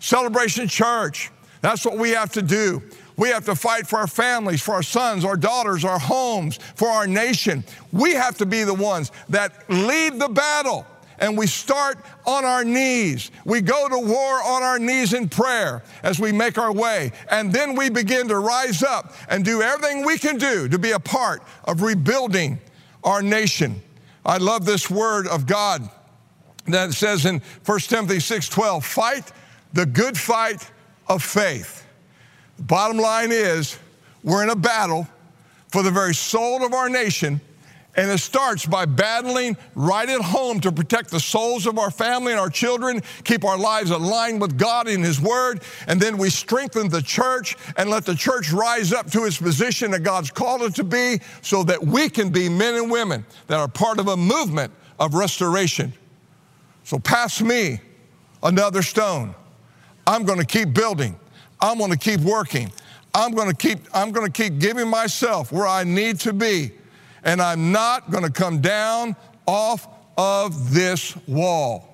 Celebration 0.01 0.69
Church, 0.69 1.31
that's 1.63 1.83
what 1.83 1.97
we 1.97 2.11
have 2.11 2.33
to 2.33 2.43
do. 2.43 2.83
We 3.19 3.31
have 3.31 3.45
to 3.47 3.57
fight 3.57 3.87
for 3.87 3.99
our 3.99 4.07
families, 4.07 4.63
for 4.63 4.75
our 4.75 4.83
sons, 4.83 5.25
our 5.25 5.37
daughters, 5.37 5.85
our 5.85 5.99
homes, 5.99 6.59
for 6.77 6.89
our 6.89 7.07
nation. 7.07 7.65
We 7.93 8.15
have 8.15 8.39
to 8.39 8.47
be 8.47 8.63
the 8.63 8.73
ones 8.73 9.11
that 9.29 9.69
lead 9.69 10.21
the 10.21 10.29
battle. 10.29 10.87
And 11.19 11.37
we 11.37 11.49
start 11.49 11.99
on 12.27 12.45
our 12.45 12.63
knees. 12.63 13.33
We 13.45 13.61
go 13.61 13.89
to 13.89 13.99
war 13.99 14.41
on 14.41 14.63
our 14.63 14.79
knees 14.79 15.15
in 15.15 15.29
prayer 15.29 15.83
as 16.05 16.21
we 16.21 16.31
make 16.31 16.59
our 16.59 16.73
way. 16.73 17.11
And 17.29 17.53
then 17.53 17.75
we 17.75 17.91
begin 17.91 18.29
to 18.29 18.39
rise 18.39 18.85
up 18.85 19.13
and 19.29 19.45
do 19.45 19.63
everything 19.63 20.07
we 20.07 20.17
can 20.17 20.39
do 20.39 20.69
to 20.69 20.79
be 20.79 20.93
a 20.93 21.01
part 21.01 21.43
of 21.65 21.83
rebuilding 21.83 22.61
our 23.03 23.21
nation. 23.21 23.83
I 24.25 24.37
love 24.37 24.65
this 24.65 24.89
word 24.89 25.27
of 25.27 25.45
God 25.45 25.91
that 26.69 26.93
says 26.93 27.27
in 27.27 27.43
1 27.65 27.89
Timothy 27.89 28.21
6:12, 28.21 28.85
fight 28.85 29.33
the 29.73 29.87
good 29.87 30.17
fight 30.17 30.71
of 31.09 31.25
faith. 31.25 31.85
Bottom 32.59 32.99
line 32.99 33.31
is, 33.33 33.79
we're 34.23 34.43
in 34.43 34.51
a 34.51 34.57
battle 34.57 35.07
for 35.69 35.83
the 35.83 35.91
very 35.91 36.15
soul 36.15 36.65
of 36.65 36.73
our 36.73 36.89
nation, 36.89 37.41
and 37.97 38.11
it 38.11 38.19
starts 38.19 38.65
by 38.65 38.85
battling 38.85 39.57
right 39.75 40.09
at 40.09 40.21
home 40.21 40.61
to 40.61 40.71
protect 40.71 41.11
the 41.11 41.21
souls 41.21 41.67
of 41.67 41.79
our 41.79 41.91
family 41.91 42.33
and 42.33 42.41
our 42.41 42.51
children, 42.51 43.03
keep 43.25 43.45
our 43.45 43.59
lives 43.59 43.91
aligned 43.91 44.41
with 44.41 44.57
God 44.57 44.89
in 44.89 45.03
His 45.03 45.21
Word, 45.21 45.63
and 45.87 46.01
then 46.01 46.17
we 46.17 46.31
strengthen 46.31 46.89
the 46.89 47.03
church 47.03 47.57
and 47.77 47.91
let 47.91 48.05
the 48.05 48.15
church 48.15 48.53
rise 48.53 48.93
up 48.93 49.11
to 49.13 49.25
its 49.25 49.39
position 49.39 49.91
that 49.93 50.05
God's 50.05 50.31
called 50.31 50.63
it 50.63 50.75
to 50.77 50.85
be 50.85 51.21
so 51.43 51.63
that 51.65 51.83
we 51.85 52.09
can 52.09 52.31
be 52.31 52.49
men 52.49 52.75
and 52.75 52.91
women 52.91 53.25
that 53.47 53.59
are 53.59 53.69
part 53.69 53.99
of 53.99 54.09
a 54.09 54.17
movement 54.17 54.73
of 54.99 55.15
restoration. 55.15 55.93
So 56.85 56.99
pass 56.99 57.41
me 57.41 57.81
another 58.43 58.83
stone. 58.83 59.35
I'm 60.07 60.25
going 60.25 60.39
to 60.39 60.47
keep 60.47 60.73
building. 60.73 61.19
I'm 61.61 61.79
going 61.79 61.91
to 61.91 61.97
keep 61.97 62.21
working. 62.21 62.73
I'm 63.15 63.33
going 63.33 63.51
to 63.51 63.57
keep 63.57 63.79
I'm 63.95 64.13
going 64.13 64.31
to 64.31 64.33
keep 64.33 64.59
giving 64.59 64.89
myself 64.89 65.51
where 65.51 65.67
I 65.67 65.85
need 65.85 66.21
to 66.21 66.33
be. 66.33 66.73
And 67.25 67.43
I'm 67.43 67.73
not 67.73 68.11
going 68.11 68.25
to 68.25 68.31
come 68.31 68.61
down 68.61 69.17
off 69.47 69.89
of 70.17 70.73
this 70.73 71.17
wall. 71.27 71.85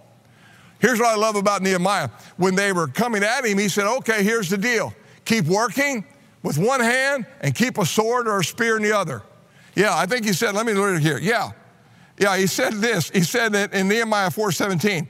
Here's 0.80 0.98
what 0.98 1.08
I 1.08 1.16
love 1.16 1.36
about 1.36 1.62
Nehemiah. 1.62 2.10
When 2.36 2.54
they 2.54 2.72
were 2.72 2.88
coming 2.88 3.22
at 3.22 3.44
him, 3.44 3.58
he 3.58 3.68
said, 3.68 3.86
"Okay, 3.98 4.22
here's 4.22 4.50
the 4.50 4.58
deal. 4.58 4.92
Keep 5.24 5.46
working 5.46 6.04
with 6.42 6.58
one 6.58 6.80
hand 6.80 7.24
and 7.40 7.54
keep 7.54 7.78
a 7.78 7.86
sword 7.86 8.28
or 8.28 8.40
a 8.40 8.44
spear 8.44 8.76
in 8.76 8.82
the 8.82 8.92
other." 8.92 9.22
Yeah, 9.74 9.96
I 9.96 10.06
think 10.06 10.24
he 10.24 10.32
said, 10.32 10.54
let 10.54 10.66
me 10.66 10.72
read 10.72 10.96
it 10.96 11.02
here. 11.02 11.18
Yeah. 11.18 11.50
Yeah, 12.18 12.36
he 12.36 12.46
said 12.46 12.74
this. 12.74 13.10
He 13.10 13.22
said 13.22 13.52
that 13.52 13.74
in 13.74 13.88
Nehemiah 13.88 14.30
4:17 14.30 15.08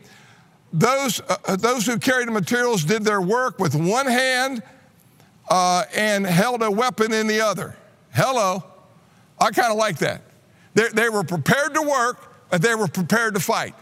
those, 0.75 1.21
uh, 1.21 1.37
uh, 1.47 1.57
those 1.57 1.87
who 1.87 1.99
carried 1.99 2.27
the 2.27 2.33
materials 2.33 2.85
did 2.85 3.05
their 3.05 3.21
work 3.21 3.61
with 3.61 3.77
one 3.77 4.07
hand 4.07 4.61
uh, 5.49 5.85
and 5.95 6.27
held 6.27 6.63
a 6.63 6.71
weapon 6.71 7.13
in 7.13 7.29
the 7.29 7.41
other. 7.41 7.77
Hello. 8.13 8.65
I 9.39 9.51
kind 9.53 9.71
of 9.71 9.79
like 9.79 9.99
that. 9.99 10.23
They, 10.75 10.89
they 10.89 11.09
were 11.09 11.23
prepared 11.23 11.75
to 11.75 11.83
work, 11.83 12.35
and 12.51 12.61
they 12.61 12.75
were 12.75 12.89
prepared 12.89 13.35
to 13.35 13.41
fight. 13.41 13.75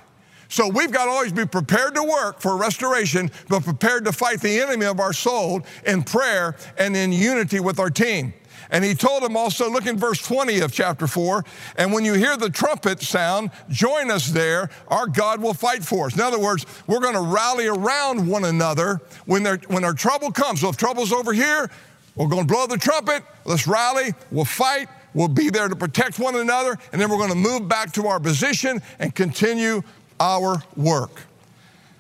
So 0.49 0.69
we've 0.69 0.93
got 0.93 1.07
to 1.07 1.11
always 1.11 1.33
be 1.33 1.47
prepared 1.47 1.95
to 1.95 2.03
work 2.03 2.43
for 2.43 2.59
restoration, 2.59 3.31
but 3.49 3.65
prepared 3.65 4.05
to 4.05 4.13
fight 4.13 4.43
the 4.43 4.61
enemy 4.61 4.85
of 4.85 5.01
our 5.01 5.15
soul 5.15 5.63
in 5.87 6.03
prayer 6.03 6.57
and 6.77 6.95
in 6.95 7.11
unity 7.11 7.59
with 7.59 7.79
our 7.79 7.89
team. 7.89 8.35
And 8.73 8.83
he 8.83 8.95
told 8.95 9.23
him 9.23 9.37
also, 9.37 9.71
look 9.71 9.87
in 9.87 9.99
verse 9.99 10.21
20 10.23 10.61
of 10.61 10.73
chapter 10.73 11.07
4, 11.07 11.45
and 11.77 11.93
when 11.93 12.07
you 12.07 12.15
hear 12.15 12.39
the 12.39 12.49
trumpet 12.49 13.03
sound, 13.03 13.51
join 13.69 14.11
us 14.11 14.29
there. 14.29 14.71
Our 14.89 15.07
God 15.07 15.43
will 15.43 15.53
fight 15.53 15.85
for 15.85 16.07
us. 16.07 16.15
In 16.15 16.23
other 16.23 16.39
words, 16.39 16.65
we're 16.87 17.01
going 17.01 17.15
to 17.15 17.21
rally 17.21 17.67
around 17.67 18.27
one 18.27 18.47
another 18.47 19.03
when, 19.27 19.45
when 19.45 19.85
our 19.85 19.93
trouble 19.93 20.33
comes. 20.33 20.63
So 20.63 20.71
if 20.71 20.79
trouble's 20.79 21.13
over 21.13 21.35
here, 21.35 21.71
we're 22.17 22.29
going 22.29 22.47
to 22.47 22.53
blow 22.53 22.67
the 22.67 22.79
trumpet. 22.79 23.23
Let's 23.45 23.67
rally. 23.67 24.15
We'll 24.31 24.47
fight. 24.47 24.89
We'll 25.13 25.29
be 25.29 25.51
there 25.51 25.69
to 25.69 25.77
protect 25.77 26.19
one 26.19 26.37
another. 26.37 26.79
And 26.93 27.01
then 27.01 27.11
we're 27.11 27.19
going 27.19 27.29
to 27.29 27.37
move 27.37 27.69
back 27.69 27.93
to 27.93 28.07
our 28.07 28.19
position 28.19 28.81
and 28.99 29.15
continue 29.15 29.83
our 30.19 30.63
work. 30.77 31.21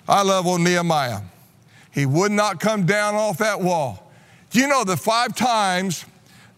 I 0.09 0.23
love 0.23 0.47
old 0.47 0.63
Nehemiah. 0.63 1.21
He 1.91 2.07
would 2.07 2.33
not 2.33 2.61
come 2.61 2.87
down 2.87 3.15
off 3.15 3.39
that 3.39 3.61
wall. 3.61 4.11
Do 4.51 4.61
you 4.61 4.69
know 4.69 4.85
the 4.85 4.97
five 4.97 5.35
times 5.35 6.07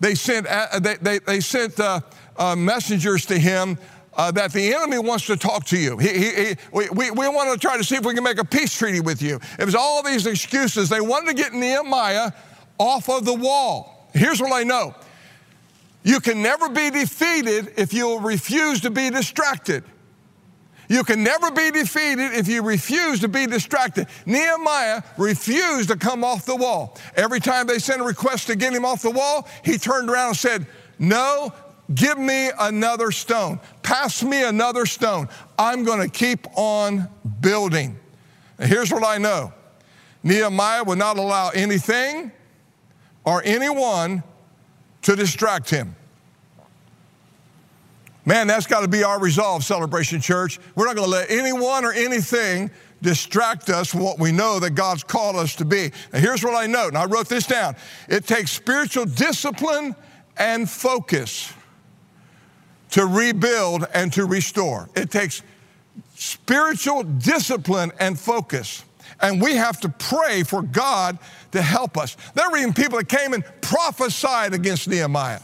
they 0.00 0.14
sent, 0.14 0.46
uh, 0.46 0.78
they, 0.78 0.96
they, 0.96 1.18
they 1.20 1.40
sent 1.40 1.78
uh, 1.80 2.00
uh, 2.36 2.56
messengers 2.56 3.26
to 3.26 3.38
him 3.38 3.78
uh, 4.16 4.30
that 4.32 4.52
the 4.52 4.74
enemy 4.74 4.98
wants 4.98 5.26
to 5.26 5.36
talk 5.36 5.64
to 5.66 5.78
you. 5.78 5.98
He, 5.98 6.08
he, 6.08 6.34
he, 6.34 6.56
we, 6.72 6.88
we, 6.90 7.10
we 7.10 7.28
want 7.28 7.52
to 7.52 7.58
try 7.58 7.76
to 7.76 7.84
see 7.84 7.96
if 7.96 8.04
we 8.04 8.14
can 8.14 8.24
make 8.24 8.38
a 8.38 8.44
peace 8.44 8.76
treaty 8.76 9.00
with 9.00 9.22
you. 9.22 9.40
It 9.58 9.64
was 9.64 9.74
all 9.74 10.02
these 10.02 10.26
excuses. 10.26 10.88
They 10.88 11.00
wanted 11.00 11.36
to 11.36 11.42
get 11.42 11.52
Nehemiah 11.52 12.32
off 12.78 13.08
of 13.08 13.24
the 13.24 13.34
wall. 13.34 14.08
Here's 14.12 14.40
what 14.40 14.52
I 14.52 14.62
know 14.62 14.94
you 16.04 16.20
can 16.20 16.42
never 16.42 16.68
be 16.68 16.90
defeated 16.90 17.72
if 17.78 17.94
you'll 17.94 18.20
refuse 18.20 18.82
to 18.82 18.90
be 18.90 19.08
distracted. 19.08 19.84
You 20.88 21.04
can 21.04 21.22
never 21.22 21.50
be 21.50 21.70
defeated 21.70 22.32
if 22.32 22.48
you 22.48 22.62
refuse 22.62 23.20
to 23.20 23.28
be 23.28 23.46
distracted. 23.46 24.06
Nehemiah 24.26 25.02
refused 25.16 25.88
to 25.88 25.96
come 25.96 26.24
off 26.24 26.44
the 26.44 26.56
wall. 26.56 26.98
Every 27.16 27.40
time 27.40 27.66
they 27.66 27.78
sent 27.78 28.00
a 28.00 28.04
request 28.04 28.48
to 28.48 28.56
get 28.56 28.72
him 28.72 28.84
off 28.84 29.02
the 29.02 29.10
wall, 29.10 29.48
he 29.64 29.78
turned 29.78 30.10
around 30.10 30.28
and 30.28 30.36
said, 30.36 30.66
No, 30.98 31.52
give 31.94 32.18
me 32.18 32.50
another 32.58 33.10
stone. 33.10 33.60
Pass 33.82 34.22
me 34.22 34.42
another 34.42 34.86
stone. 34.86 35.28
I'm 35.58 35.84
going 35.84 36.00
to 36.00 36.08
keep 36.08 36.46
on 36.56 37.08
building. 37.40 37.98
And 38.58 38.68
here's 38.68 38.92
what 38.92 39.04
I 39.04 39.18
know 39.18 39.52
Nehemiah 40.22 40.84
would 40.84 40.98
not 40.98 41.18
allow 41.18 41.50
anything 41.50 42.30
or 43.24 43.42
anyone 43.44 44.22
to 45.02 45.16
distract 45.16 45.70
him. 45.70 45.96
Man, 48.26 48.46
that's 48.46 48.66
got 48.66 48.80
to 48.80 48.88
be 48.88 49.04
our 49.04 49.20
resolve, 49.20 49.64
Celebration 49.64 50.20
Church. 50.20 50.58
We're 50.74 50.86
not 50.86 50.96
going 50.96 51.06
to 51.06 51.10
let 51.10 51.30
anyone 51.30 51.84
or 51.84 51.92
anything 51.92 52.70
distract 53.02 53.68
us 53.68 53.90
from 53.90 54.00
what 54.00 54.18
we 54.18 54.32
know 54.32 54.58
that 54.60 54.70
God's 54.70 55.04
called 55.04 55.36
us 55.36 55.56
to 55.56 55.64
be. 55.66 55.90
And 56.12 56.22
here's 56.22 56.42
what 56.42 56.54
I 56.54 56.66
know, 56.66 56.88
and 56.88 56.96
I 56.96 57.04
wrote 57.04 57.28
this 57.28 57.46
down 57.46 57.76
it 58.08 58.26
takes 58.26 58.50
spiritual 58.50 59.04
discipline 59.04 59.94
and 60.38 60.68
focus 60.68 61.52
to 62.90 63.04
rebuild 63.04 63.86
and 63.92 64.12
to 64.14 64.24
restore. 64.24 64.88
It 64.96 65.10
takes 65.10 65.42
spiritual 66.14 67.02
discipline 67.02 67.92
and 68.00 68.18
focus. 68.18 68.84
And 69.20 69.40
we 69.40 69.54
have 69.54 69.80
to 69.80 69.88
pray 69.88 70.42
for 70.42 70.62
God 70.62 71.18
to 71.52 71.62
help 71.62 71.98
us. 71.98 72.16
There 72.34 72.50
were 72.50 72.56
even 72.56 72.72
people 72.72 72.98
that 72.98 73.08
came 73.08 73.32
and 73.32 73.44
prophesied 73.60 74.54
against 74.54 74.88
Nehemiah. 74.88 75.40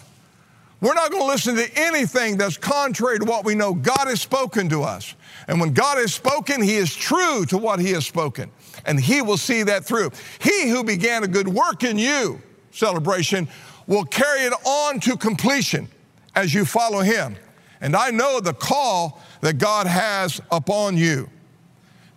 We're 0.81 0.95
not 0.95 1.11
going 1.11 1.23
to 1.23 1.29
listen 1.29 1.57
to 1.57 1.69
anything 1.77 2.39
that's 2.39 2.57
contrary 2.57 3.19
to 3.19 3.25
what 3.25 3.45
we 3.45 3.55
know 3.55 3.75
God 3.75 4.09
has 4.09 4.23
spoken 4.23 4.71
to 4.71 4.83
us. 4.83 5.15
And 5.47 5.61
when 5.61 5.75
God 5.75 5.99
has 5.99 6.15
spoken, 6.15 6.63
He 6.63 6.77
is 6.77 6.95
true 6.95 7.45
to 7.47 7.59
what 7.59 7.81
He 7.81 7.91
has 7.93 8.07
spoken, 8.07 8.51
and 8.87 8.99
He 8.99 9.21
will 9.21 9.37
see 9.37 9.63
that 9.65 9.85
through. 9.85 10.11
He 10.41 10.71
who 10.71 10.83
began 10.83 11.23
a 11.23 11.29
good 11.29 11.49
work 11.49 11.85
in 11.85 11.99
you, 11.99 12.41
celebration, 12.71 13.47
will 13.87 14.05
carry 14.05 14.41
it 14.43 14.55
on 14.65 15.01
to 15.01 15.17
completion 15.19 15.89
as 16.35 16.55
you 16.55 16.65
follow 16.65 17.01
Him. 17.01 17.37
And 17.83 17.95
I 17.95 18.11
know 18.11 18.41
the 18.41 18.55
call 18.55 19.21
that 19.43 19.59
God 19.59 19.87
has 19.87 20.41
upon 20.51 20.97
you. 20.97 21.29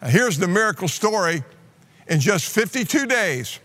Now, 0.02 0.10
here's 0.10 0.38
the 0.38 0.47
miracle 0.47 0.88
story 0.88 1.43
in 2.08 2.19
just 2.19 2.45
52 2.54 3.08
days. 3.08 3.60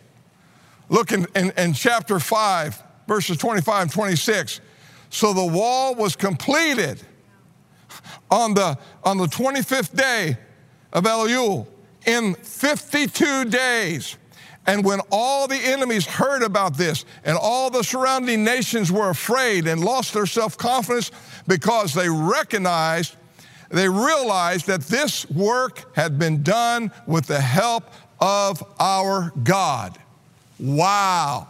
Look 0.89 1.13
in, 1.13 1.27
in, 1.37 1.53
in 1.57 1.73
chapter 1.73 2.19
5, 2.19 2.83
verses 3.07 3.37
25 3.37 3.83
and 3.83 3.93
26. 3.93 4.61
So 5.11 5.33
the 5.33 5.47
wall 5.47 5.95
was 5.95 6.17
completed 6.17 7.01
on 8.31 8.55
the, 8.55 8.79
on 9.05 9.19
the 9.19 9.27
25th 9.27 9.97
day 9.97 10.37
of 10.93 11.05
Elul 11.05 11.67
in 12.07 12.35
52 12.35 13.47
days. 13.47 14.17
And 14.67 14.85
when 14.85 15.01
all 15.11 15.49
the 15.49 15.57
enemies 15.57 16.05
heard 16.05 16.43
about 16.43 16.77
this, 16.77 17.07
and 17.25 17.39
all 17.39 17.71
the 17.71 17.83
surrounding 17.83 18.45
nations 18.45 18.93
were 18.93 19.09
afraid 19.09 19.67
and 19.67 19.83
lost 19.83 20.13
their 20.13 20.27
self 20.27 20.59
confidence 20.59 21.11
because 21.47 21.95
they 21.95 22.11
recognized, 22.11 23.17
they 23.71 23.89
realized 23.89 24.67
that 24.67 24.83
this 24.83 25.29
work 25.31 25.95
had 25.97 26.19
been 26.19 26.43
done 26.43 26.93
with 27.07 27.27
the 27.27 27.41
help 27.41 27.85
of 28.21 28.63
our 28.79 29.33
God. 29.43 29.99
Wow. 30.59 31.49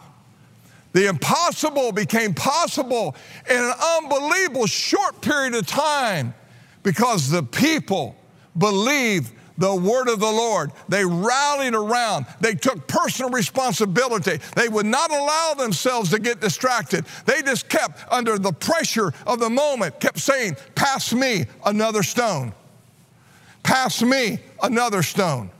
The 0.93 1.07
impossible 1.07 1.91
became 1.91 2.33
possible 2.33 3.15
in 3.49 3.57
an 3.57 3.73
unbelievable 3.97 4.65
short 4.65 5.21
period 5.21 5.53
of 5.53 5.67
time 5.67 6.33
because 6.81 7.29
the 7.29 7.43
people 7.43 8.15
believed 8.57 9.31
the 9.59 9.75
word 9.75 10.07
of 10.07 10.19
the 10.19 10.31
Lord. 10.31 10.71
They 10.87 11.05
rallied 11.05 11.75
around. 11.75 12.25
They 12.39 12.55
took 12.55 12.87
personal 12.87 13.29
responsibility. 13.29 14.39
They 14.55 14.69
would 14.69 14.85
not 14.85 15.11
allow 15.11 15.53
themselves 15.53 16.09
to 16.11 16.19
get 16.19 16.39
distracted. 16.39 17.05
They 17.25 17.41
just 17.41 17.69
kept 17.69 17.99
under 18.11 18.39
the 18.39 18.53
pressure 18.53 19.13
of 19.27 19.39
the 19.39 19.49
moment, 19.49 19.99
kept 19.99 20.19
saying, 20.19 20.55
Pass 20.75 21.13
me 21.13 21.45
another 21.65 22.01
stone. 22.03 22.53
Pass 23.61 24.01
me 24.01 24.39
another 24.63 25.03
stone. 25.03 25.51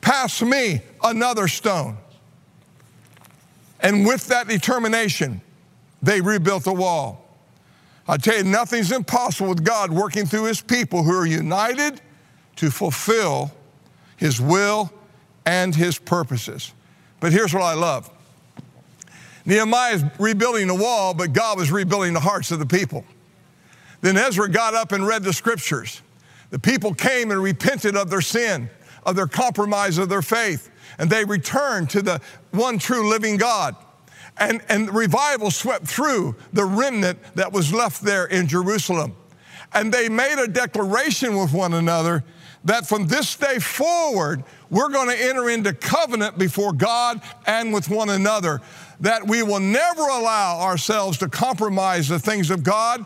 Pass 0.00 0.40
me 0.40 0.80
another 1.04 1.46
stone. 1.46 1.98
And 3.82 4.06
with 4.06 4.26
that 4.28 4.48
determination, 4.48 5.40
they 6.02 6.20
rebuilt 6.20 6.64
the 6.64 6.72
wall. 6.72 7.26
I 8.06 8.16
tell 8.16 8.38
you, 8.38 8.44
nothing's 8.44 8.92
impossible 8.92 9.50
with 9.50 9.64
God 9.64 9.90
working 9.90 10.26
through 10.26 10.44
his 10.44 10.60
people 10.60 11.02
who 11.02 11.16
are 11.16 11.26
united 11.26 12.00
to 12.56 12.70
fulfill 12.70 13.52
his 14.16 14.40
will 14.40 14.92
and 15.46 15.74
his 15.74 15.98
purposes. 15.98 16.72
But 17.20 17.32
here's 17.32 17.54
what 17.54 17.62
I 17.62 17.74
love 17.74 18.10
Nehemiah 19.46 19.94
is 19.94 20.04
rebuilding 20.18 20.66
the 20.66 20.74
wall, 20.74 21.14
but 21.14 21.32
God 21.32 21.58
was 21.58 21.70
rebuilding 21.70 22.12
the 22.12 22.20
hearts 22.20 22.50
of 22.50 22.58
the 22.58 22.66
people. 22.66 23.04
Then 24.00 24.16
Ezra 24.16 24.48
got 24.48 24.74
up 24.74 24.92
and 24.92 25.06
read 25.06 25.22
the 25.22 25.32
scriptures. 25.32 26.02
The 26.50 26.58
people 26.58 26.94
came 26.94 27.30
and 27.30 27.42
repented 27.42 27.96
of 27.96 28.10
their 28.10 28.20
sin, 28.20 28.68
of 29.04 29.14
their 29.16 29.26
compromise 29.26 29.98
of 29.98 30.08
their 30.08 30.22
faith 30.22 30.70
and 30.98 31.10
they 31.10 31.24
returned 31.24 31.90
to 31.90 32.02
the 32.02 32.20
one 32.50 32.78
true 32.78 33.08
living 33.08 33.36
God. 33.36 33.76
And, 34.36 34.62
and 34.68 34.94
revival 34.94 35.50
swept 35.50 35.86
through 35.86 36.36
the 36.52 36.64
remnant 36.64 37.18
that 37.34 37.52
was 37.52 37.74
left 37.74 38.02
there 38.02 38.24
in 38.26 38.46
Jerusalem. 38.46 39.14
And 39.72 39.92
they 39.92 40.08
made 40.08 40.42
a 40.42 40.48
declaration 40.48 41.36
with 41.36 41.52
one 41.52 41.74
another 41.74 42.24
that 42.64 42.86
from 42.86 43.06
this 43.06 43.36
day 43.36 43.58
forward, 43.58 44.44
we're 44.68 44.90
going 44.90 45.08
to 45.08 45.24
enter 45.24 45.48
into 45.48 45.72
covenant 45.72 46.38
before 46.38 46.72
God 46.72 47.20
and 47.46 47.72
with 47.72 47.88
one 47.88 48.10
another, 48.10 48.60
that 49.00 49.26
we 49.26 49.42
will 49.42 49.60
never 49.60 50.02
allow 50.02 50.60
ourselves 50.60 51.18
to 51.18 51.28
compromise 51.28 52.08
the 52.08 52.18
things 52.18 52.50
of 52.50 52.62
God, 52.62 53.04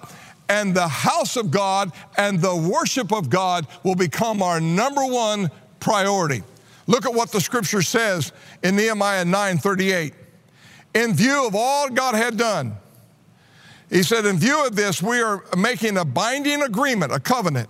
and 0.49 0.75
the 0.75 0.89
house 0.89 1.37
of 1.37 1.51
God 1.51 1.93
and 2.19 2.41
the 2.41 2.55
worship 2.55 3.13
of 3.13 3.31
God 3.31 3.67
will 3.83 3.95
become 3.95 4.43
our 4.43 4.61
number 4.61 5.05
one 5.07 5.51
priority. 5.81 6.43
Look 6.87 7.07
at 7.07 7.15
what 7.15 7.33
the 7.33 7.41
scripture 7.41 7.83
says 7.83 8.33
in 8.63 8.77
Nehemiah 8.77 9.25
9 9.25 9.59
38. 9.59 10.15
In 10.95 11.15
view 11.15 11.47
of 11.47 11.55
all 11.55 11.89
God 11.89 12.15
had 12.15 12.37
done, 12.37 12.77
he 13.91 14.03
said, 14.03 14.27
In 14.27 14.39
view 14.39 14.67
of 14.67 14.77
this, 14.77 15.03
we 15.03 15.21
are 15.21 15.45
making 15.57 15.97
a 15.97 16.05
binding 16.05 16.63
agreement, 16.63 17.13
a 17.13 17.21
covenant, 17.21 17.69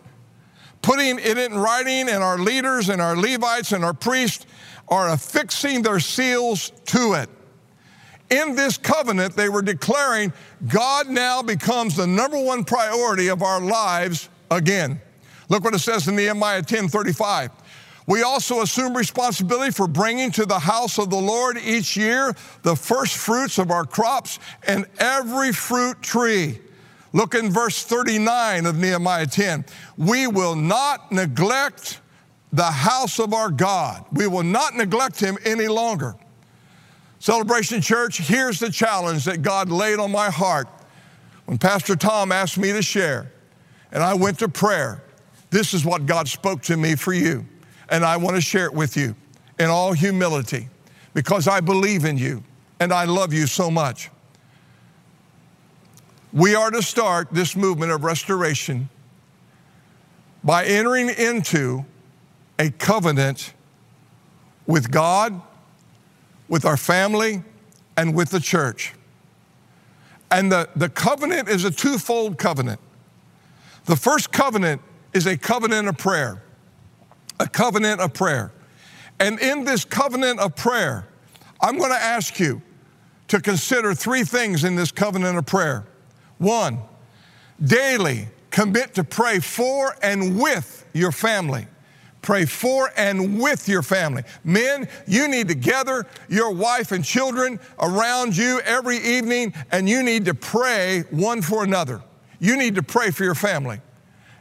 putting 0.83 1.19
it 1.19 1.39
in 1.39 1.55
writing, 1.55 2.09
and 2.09 2.23
our 2.23 2.39
leaders 2.39 2.89
and 2.89 3.01
our 3.01 3.17
Levites 3.17 3.73
and 3.73 3.85
our 3.85 3.95
priests 3.95 4.47
are 4.89 5.11
affixing 5.11 5.83
their 5.83 6.01
seals 6.01 6.73
to 6.87 7.15
it. 7.15 7.31
In 8.31 8.57
this 8.57 8.79
covenant, 8.79 9.37
they 9.37 9.49
were 9.49 9.63
declaring 9.63 10.33
God 10.67 11.09
now 11.09 11.43
becomes 11.43 11.97
the 11.97 12.07
number 12.07 12.41
one 12.43 12.65
priority 12.65 13.29
of 13.29 13.43
our 13.43 13.61
lives 13.61 14.29
again. 14.51 15.01
Look 15.49 15.63
what 15.63 15.75
it 15.75 15.81
says 15.81 16.09
in 16.09 16.17
Nehemiah 16.17 16.63
10 16.63 16.89
35. 16.89 17.51
We 18.07 18.23
also 18.23 18.61
assume 18.61 18.97
responsibility 18.97 19.71
for 19.71 19.87
bringing 19.87 20.31
to 20.33 20.45
the 20.45 20.59
house 20.59 20.99
of 20.99 21.09
the 21.09 21.17
Lord 21.17 21.57
each 21.57 21.97
year 21.97 22.35
the 22.63 22.77
first 22.77 23.17
fruits 23.17 23.59
of 23.59 23.71
our 23.71 23.85
crops 23.85 24.39
and 24.67 24.87
every 24.99 25.53
fruit 25.53 26.03
tree. 26.03 26.61
Look 27.15 27.35
in 27.35 27.51
verse 27.51 27.83
39 27.83 28.67
of 28.67 28.77
Nehemiah 28.77 29.27
10. 29.27 29.65
We 29.97 30.27
will 30.27 30.55
not 30.55 31.13
neglect 31.13 32.01
the 32.53 32.65
house 32.65 33.19
of 33.19 33.33
our 33.33 33.51
God. 33.51 34.05
We 34.13 34.27
will 34.27 34.43
not 34.43 34.75
neglect 34.75 35.19
him 35.19 35.39
any 35.45 35.69
longer. 35.69 36.15
Celebration 37.21 37.81
Church, 37.81 38.19
here's 38.19 38.59
the 38.59 38.71
challenge 38.71 39.25
that 39.25 39.41
God 39.41 39.71
laid 39.71 39.99
on 39.99 40.13
my 40.13 40.29
heart 40.29 40.69
when 41.47 41.57
Pastor 41.57 41.97
Tom 41.97 42.33
asked 42.33 42.59
me 42.59 42.73
to 42.73 42.83
share, 42.83 43.33
and 43.93 44.03
I 44.03 44.13
went 44.13 44.41
to 44.41 44.49
prayer. 44.49 45.03
This 45.51 45.73
is 45.73 45.85
what 45.85 46.05
God 46.05 46.29
spoke 46.29 46.63
to 46.63 46.77
me 46.77 46.97
for 46.97 47.15
you 47.15 47.47
and 47.89 48.05
I 48.05 48.17
want 48.17 48.37
to 48.37 48.41
share 48.41 48.67
it 48.67 48.75
with 48.75 48.97
you 48.97 49.15
in 49.59 49.67
all 49.67 49.93
humility 49.93 50.69
because 51.13 51.47
I 51.49 51.61
believe 51.61 52.05
in 52.05 52.19
you 52.19 52.43
and 52.81 52.93
I 52.93 53.05
love 53.05 53.33
you 53.33 53.47
so 53.47 53.71
much. 53.71 54.11
We 56.33 56.55
are 56.55 56.71
to 56.71 56.83
start 56.83 57.29
this 57.31 57.55
movement 57.55 57.93
of 57.93 58.03
restoration 58.03 58.89
by 60.43 60.65
entering 60.65 61.09
into 61.09 61.85
a 62.59 62.71
covenant 62.71 63.55
with 64.67 64.91
God, 64.91 65.41
with 66.49 66.65
our 66.65 66.77
family, 66.77 67.43
and 67.97 68.15
with 68.15 68.31
the 68.31 68.41
church. 68.41 68.95
And 70.31 70.51
the, 70.51 70.69
the 70.75 70.89
covenant 70.89 71.49
is 71.49 71.65
a 71.65 71.71
twofold 71.71 72.39
covenant. 72.39 72.81
The 73.85 73.97
first 73.97 74.33
covenant 74.33 74.83
is 75.13 75.27
a 75.27 75.37
covenant 75.37 75.89
of 75.89 75.97
prayer, 75.97 76.43
a 77.41 77.49
covenant 77.49 78.01
of 78.01 78.15
prayer. 78.15 78.53
And 79.21 79.39
in 79.41 79.65
this 79.65 79.85
covenant 79.85 80.41
of 80.41 80.57
prayer, 80.57 81.07
I'm 81.61 81.79
going 81.79 81.91
to 81.91 82.03
ask 82.03 82.39
you 82.39 82.61
to 83.29 83.41
consider 83.41 83.95
three 83.95 84.25
things 84.25 84.65
in 84.65 84.77
this 84.77 84.93
covenant 84.93 85.39
of 85.39 85.47
prayer. 85.47 85.87
One, 86.39 86.79
daily 87.63 88.29
commit 88.51 88.95
to 88.95 89.05
pray 89.05 89.39
for 89.41 89.97
and 90.03 90.39
with 90.41 90.85
your 90.93 91.13
family. 91.13 91.67
Pray 92.23 92.47
for 92.47 92.91
and 92.97 93.39
with 93.39 93.69
your 93.69 93.83
family. 93.83 94.23
Men, 94.45 94.89
you 95.07 95.29
need 95.29 95.49
to 95.49 95.55
gather 95.55 96.07
your 96.29 96.53
wife 96.53 96.91
and 96.91 97.05
children 97.05 97.61
around 97.79 98.37
you 98.37 98.61
every 98.65 98.97
evening 98.99 99.53
and 99.71 99.89
you 99.89 100.03
need 100.03 100.25
to 100.25 100.35
pray 100.35 101.03
one 101.11 101.43
for 101.43 101.65
another. 101.65 102.03
You 102.41 102.57
need 102.57 102.77
to 102.77 102.83
pray 102.83 103.11
for 103.11 103.25
your 103.25 103.35
family. 103.35 103.81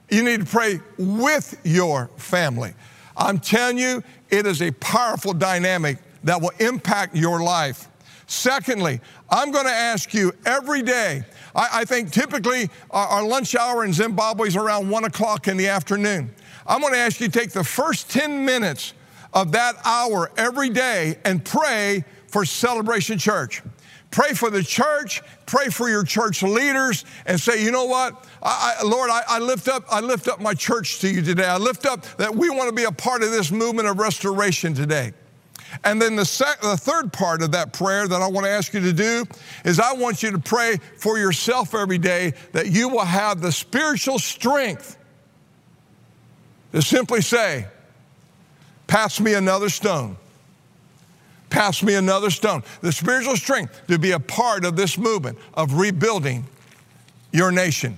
You 0.09 0.23
need 0.23 0.41
to 0.41 0.45
pray 0.45 0.79
with 0.97 1.59
your 1.63 2.07
family. 2.17 2.73
I'm 3.15 3.39
telling 3.39 3.77
you, 3.77 4.03
it 4.29 4.45
is 4.45 4.61
a 4.61 4.71
powerful 4.71 5.33
dynamic 5.33 5.97
that 6.23 6.41
will 6.41 6.51
impact 6.59 7.15
your 7.15 7.41
life. 7.41 7.87
Secondly, 8.27 8.99
I'm 9.29 9.51
going 9.51 9.65
to 9.65 9.71
ask 9.71 10.13
you 10.13 10.33
every 10.45 10.81
day. 10.81 11.23
I, 11.55 11.69
I 11.73 11.85
think 11.85 12.11
typically 12.11 12.69
our, 12.89 13.07
our, 13.07 13.23
lunch 13.23 13.55
hour 13.55 13.83
in 13.85 13.93
Zimbabwe 13.93 14.47
is 14.47 14.55
around 14.55 14.89
one 14.89 15.03
o'clock 15.03 15.47
in 15.47 15.57
the 15.57 15.67
afternoon. 15.67 16.33
I'm 16.65 16.81
going 16.81 16.93
to 16.93 16.99
ask 16.99 17.19
you 17.19 17.27
to 17.27 17.39
take 17.39 17.51
the 17.51 17.63
first 17.63 18.09
10 18.09 18.45
minutes 18.45 18.93
of 19.33 19.51
that 19.51 19.75
hour 19.85 20.31
every 20.37 20.69
day 20.69 21.17
and 21.25 21.43
pray 21.43 22.05
for 22.27 22.45
Celebration 22.45 23.17
Church. 23.17 23.61
Pray 24.13 24.33
for 24.33 24.51
the 24.51 24.61
church, 24.61 25.23
pray 25.47 25.69
for 25.69 25.89
your 25.89 26.03
church 26.03 26.43
leaders, 26.43 27.03
and 27.25 27.39
say, 27.39 27.63
you 27.63 27.71
know 27.71 27.85
what? 27.85 28.27
I, 28.43 28.75
I, 28.79 28.83
Lord, 28.83 29.09
I, 29.09 29.23
I, 29.27 29.39
lift 29.39 29.67
up, 29.67 29.85
I 29.89 30.01
lift 30.01 30.27
up 30.27 30.39
my 30.39 30.53
church 30.53 30.99
to 30.99 31.09
you 31.09 31.23
today. 31.23 31.45
I 31.45 31.57
lift 31.57 31.87
up 31.87 32.05
that 32.17 32.35
we 32.35 32.51
want 32.51 32.69
to 32.69 32.75
be 32.75 32.83
a 32.83 32.91
part 32.91 33.23
of 33.23 33.31
this 33.31 33.49
movement 33.49 33.87
of 33.87 33.97
restoration 33.97 34.75
today. 34.75 35.13
And 35.83 35.99
then 35.99 36.15
the, 36.15 36.25
sec- 36.25 36.61
the 36.61 36.77
third 36.77 37.11
part 37.11 37.41
of 37.41 37.53
that 37.53 37.73
prayer 37.73 38.07
that 38.07 38.21
I 38.21 38.27
want 38.27 38.45
to 38.45 38.51
ask 38.51 38.71
you 38.75 38.81
to 38.81 38.93
do 38.93 39.25
is 39.65 39.79
I 39.79 39.93
want 39.93 40.21
you 40.21 40.29
to 40.29 40.37
pray 40.37 40.77
for 40.99 41.17
yourself 41.17 41.73
every 41.73 41.97
day 41.97 42.33
that 42.51 42.67
you 42.67 42.89
will 42.89 43.05
have 43.05 43.41
the 43.41 43.51
spiritual 43.51 44.19
strength 44.19 44.95
to 46.71 46.83
simply 46.83 47.21
say, 47.21 47.65
Pass 48.85 49.19
me 49.19 49.33
another 49.33 49.69
stone 49.69 50.17
pass 51.53 51.83
me 51.83 51.93
another 51.93 52.31
stone. 52.31 52.63
The 52.81 52.91
spiritual 52.91 53.37
strength 53.37 53.83
to 53.87 53.99
be 53.99 54.11
a 54.11 54.19
part 54.19 54.65
of 54.65 54.75
this 54.75 54.97
movement 54.97 55.37
of 55.53 55.75
rebuilding 55.75 56.45
your 57.31 57.51
nation. 57.51 57.97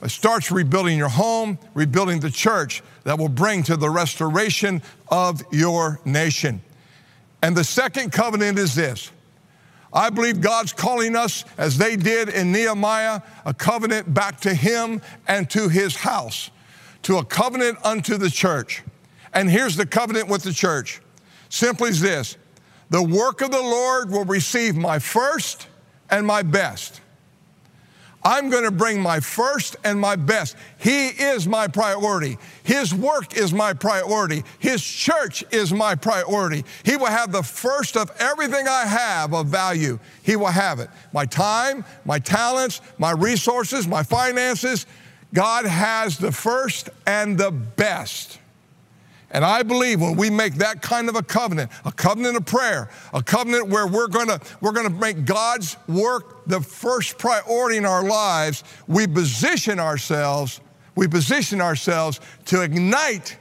It 0.00 0.10
starts 0.10 0.50
rebuilding 0.50 0.96
your 0.96 1.08
home, 1.08 1.58
rebuilding 1.74 2.20
the 2.20 2.30
church 2.30 2.82
that 3.02 3.18
will 3.18 3.28
bring 3.28 3.64
to 3.64 3.76
the 3.76 3.90
restoration 3.90 4.80
of 5.08 5.42
your 5.50 6.00
nation. 6.04 6.62
And 7.42 7.56
the 7.56 7.64
second 7.64 8.12
covenant 8.12 8.58
is 8.58 8.74
this. 8.74 9.10
I 9.92 10.10
believe 10.10 10.40
God's 10.40 10.72
calling 10.72 11.16
us, 11.16 11.44
as 11.58 11.76
they 11.78 11.96
did 11.96 12.28
in 12.28 12.52
Nehemiah, 12.52 13.20
a 13.44 13.54
covenant 13.54 14.12
back 14.14 14.40
to 14.40 14.54
Him 14.54 15.00
and 15.26 15.50
to 15.50 15.68
His 15.68 15.96
house, 15.96 16.50
to 17.02 17.18
a 17.18 17.24
covenant 17.24 17.78
unto 17.84 18.16
the 18.16 18.30
church. 18.30 18.82
And 19.32 19.50
here's 19.50 19.76
the 19.76 19.86
covenant 19.86 20.28
with 20.28 20.42
the 20.42 20.52
church 20.52 21.00
simply 21.48 21.90
is 21.90 22.00
this 22.00 22.36
the 22.94 23.02
work 23.02 23.40
of 23.40 23.50
the 23.50 23.60
Lord 23.60 24.08
will 24.08 24.24
receive 24.24 24.76
my 24.76 25.00
first 25.00 25.66
and 26.10 26.24
my 26.24 26.42
best. 26.42 27.00
I'm 28.22 28.50
going 28.50 28.62
to 28.62 28.70
bring 28.70 29.00
my 29.00 29.18
first 29.18 29.74
and 29.82 29.98
my 29.98 30.14
best. 30.14 30.54
He 30.78 31.08
is 31.08 31.48
my 31.48 31.66
priority. 31.66 32.38
His 32.62 32.94
work 32.94 33.36
is 33.36 33.52
my 33.52 33.72
priority. 33.72 34.44
His 34.60 34.80
church 34.80 35.42
is 35.50 35.72
my 35.72 35.96
priority. 35.96 36.64
He 36.84 36.96
will 36.96 37.06
have 37.06 37.32
the 37.32 37.42
first 37.42 37.96
of 37.96 38.12
everything 38.20 38.68
I 38.68 38.84
have 38.86 39.34
of 39.34 39.48
value. 39.48 39.98
He 40.22 40.36
will 40.36 40.46
have 40.46 40.78
it. 40.78 40.88
My 41.12 41.26
time, 41.26 41.84
my 42.04 42.20
talents, 42.20 42.80
my 42.98 43.10
resources, 43.10 43.88
my 43.88 44.04
finances. 44.04 44.86
God 45.32 45.64
has 45.64 46.16
the 46.16 46.30
first 46.30 46.90
and 47.08 47.36
the 47.36 47.50
best. 47.50 48.38
And 49.30 49.44
I 49.44 49.62
believe 49.62 50.00
when 50.00 50.16
we 50.16 50.30
make 50.30 50.54
that 50.56 50.80
kind 50.80 51.08
of 51.08 51.16
a 51.16 51.22
covenant, 51.22 51.70
a 51.84 51.90
covenant 51.92 52.36
of 52.36 52.46
prayer, 52.46 52.88
a 53.12 53.22
covenant 53.22 53.68
where 53.68 53.86
we're 53.86 54.06
gonna, 54.06 54.40
we're 54.60 54.72
gonna 54.72 54.90
make 54.90 55.24
God's 55.24 55.76
work 55.88 56.46
the 56.46 56.60
first 56.60 57.18
priority 57.18 57.78
in 57.78 57.84
our 57.84 58.04
lives, 58.04 58.62
we 58.86 59.06
position 59.06 59.80
ourselves, 59.80 60.60
we 60.94 61.08
position 61.08 61.60
ourselves 61.60 62.20
to 62.46 62.62
ignite 62.62 63.36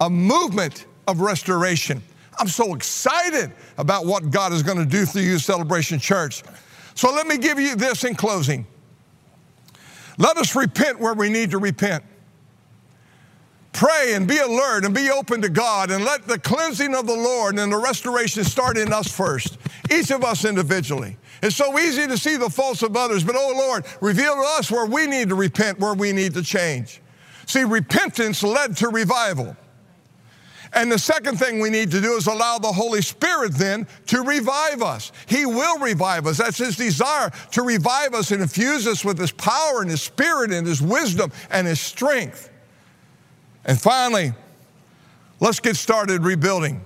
a 0.00 0.08
movement 0.08 0.86
of 1.08 1.20
restoration. 1.20 2.02
I'm 2.38 2.48
so 2.48 2.74
excited 2.74 3.52
about 3.78 4.06
what 4.06 4.30
God 4.30 4.52
is 4.52 4.62
gonna 4.62 4.86
do 4.86 5.04
through 5.04 5.22
you, 5.22 5.38
Celebration 5.38 5.98
Church. 5.98 6.42
So 6.94 7.12
let 7.12 7.26
me 7.26 7.38
give 7.38 7.58
you 7.58 7.74
this 7.74 8.04
in 8.04 8.14
closing. 8.14 8.66
Let 10.18 10.36
us 10.36 10.54
repent 10.54 11.00
where 11.00 11.14
we 11.14 11.30
need 11.30 11.50
to 11.50 11.58
repent. 11.58 12.04
Pray 13.72 14.12
and 14.14 14.28
be 14.28 14.38
alert 14.38 14.84
and 14.84 14.94
be 14.94 15.10
open 15.10 15.40
to 15.42 15.48
God 15.48 15.90
and 15.90 16.04
let 16.04 16.26
the 16.26 16.38
cleansing 16.38 16.94
of 16.94 17.06
the 17.06 17.14
Lord 17.14 17.58
and 17.58 17.72
the 17.72 17.78
restoration 17.78 18.44
start 18.44 18.76
in 18.76 18.92
us 18.92 19.08
first, 19.08 19.58
each 19.90 20.10
of 20.10 20.24
us 20.24 20.44
individually. 20.44 21.16
It's 21.42 21.56
so 21.56 21.78
easy 21.78 22.06
to 22.06 22.18
see 22.18 22.36
the 22.36 22.50
faults 22.50 22.82
of 22.82 22.96
others, 22.96 23.24
but 23.24 23.34
oh 23.36 23.52
Lord, 23.56 23.84
reveal 24.00 24.34
to 24.34 24.42
us 24.58 24.70
where 24.70 24.86
we 24.86 25.06
need 25.06 25.30
to 25.30 25.34
repent, 25.34 25.80
where 25.80 25.94
we 25.94 26.12
need 26.12 26.34
to 26.34 26.42
change. 26.42 27.00
See, 27.46 27.64
repentance 27.64 28.42
led 28.42 28.76
to 28.78 28.88
revival. 28.88 29.56
And 30.74 30.90
the 30.90 30.98
second 30.98 31.38
thing 31.38 31.60
we 31.60 31.68
need 31.68 31.90
to 31.90 32.00
do 32.00 32.14
is 32.14 32.26
allow 32.26 32.58
the 32.58 32.72
Holy 32.72 33.02
Spirit 33.02 33.52
then 33.54 33.86
to 34.06 34.22
revive 34.22 34.82
us. 34.82 35.12
He 35.26 35.44
will 35.44 35.78
revive 35.78 36.26
us. 36.26 36.38
That's 36.38 36.58
His 36.58 36.76
desire 36.76 37.30
to 37.50 37.62
revive 37.62 38.14
us 38.14 38.30
and 38.30 38.40
infuse 38.40 38.86
us 38.86 39.04
with 39.04 39.18
His 39.18 39.32
power 39.32 39.82
and 39.82 39.90
His 39.90 40.02
Spirit 40.02 40.52
and 40.52 40.66
His 40.66 40.80
wisdom 40.80 41.30
and 41.50 41.66
His 41.66 41.80
strength. 41.80 42.50
And 43.64 43.80
finally, 43.80 44.32
let's 45.40 45.60
get 45.60 45.76
started 45.76 46.22
rebuilding. 46.22 46.80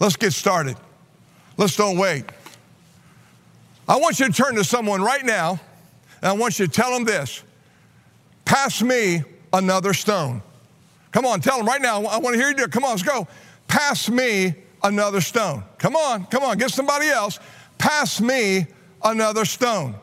Let's 0.00 0.16
get 0.16 0.32
started. 0.32 0.76
Let's 1.56 1.76
don't 1.76 1.96
wait. 1.96 2.24
I 3.88 3.96
want 3.96 4.18
you 4.18 4.26
to 4.26 4.32
turn 4.32 4.54
to 4.56 4.64
someone 4.64 5.02
right 5.02 5.24
now, 5.24 5.60
and 6.22 6.30
I 6.30 6.32
want 6.32 6.58
you 6.58 6.66
to 6.66 6.72
tell 6.72 6.92
them 6.92 7.04
this 7.04 7.42
Pass 8.44 8.82
me 8.82 9.22
another 9.52 9.94
stone. 9.94 10.42
Come 11.12 11.26
on, 11.26 11.40
tell 11.40 11.58
them 11.58 11.66
right 11.66 11.80
now. 11.80 12.04
I 12.04 12.18
want 12.18 12.34
to 12.34 12.40
hear 12.40 12.48
you 12.48 12.54
do 12.54 12.64
it. 12.64 12.72
Come 12.72 12.84
on, 12.84 12.90
let's 12.90 13.02
go. 13.02 13.28
Pass 13.68 14.10
me 14.10 14.54
another 14.82 15.20
stone. 15.20 15.62
Come 15.78 15.96
on, 15.96 16.26
come 16.26 16.42
on, 16.42 16.58
get 16.58 16.70
somebody 16.70 17.08
else. 17.08 17.38
Pass 17.78 18.20
me 18.20 18.66
another 19.02 19.44
stone. 19.44 19.94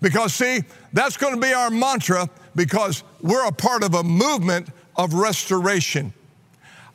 Because, 0.00 0.34
see, 0.34 0.60
that's 0.92 1.16
going 1.16 1.34
to 1.34 1.40
be 1.40 1.52
our 1.52 1.70
mantra 1.70 2.28
because 2.54 3.04
we're 3.20 3.46
a 3.46 3.52
part 3.52 3.82
of 3.82 3.94
a 3.94 4.02
movement 4.02 4.68
of 4.96 5.14
restoration. 5.14 6.12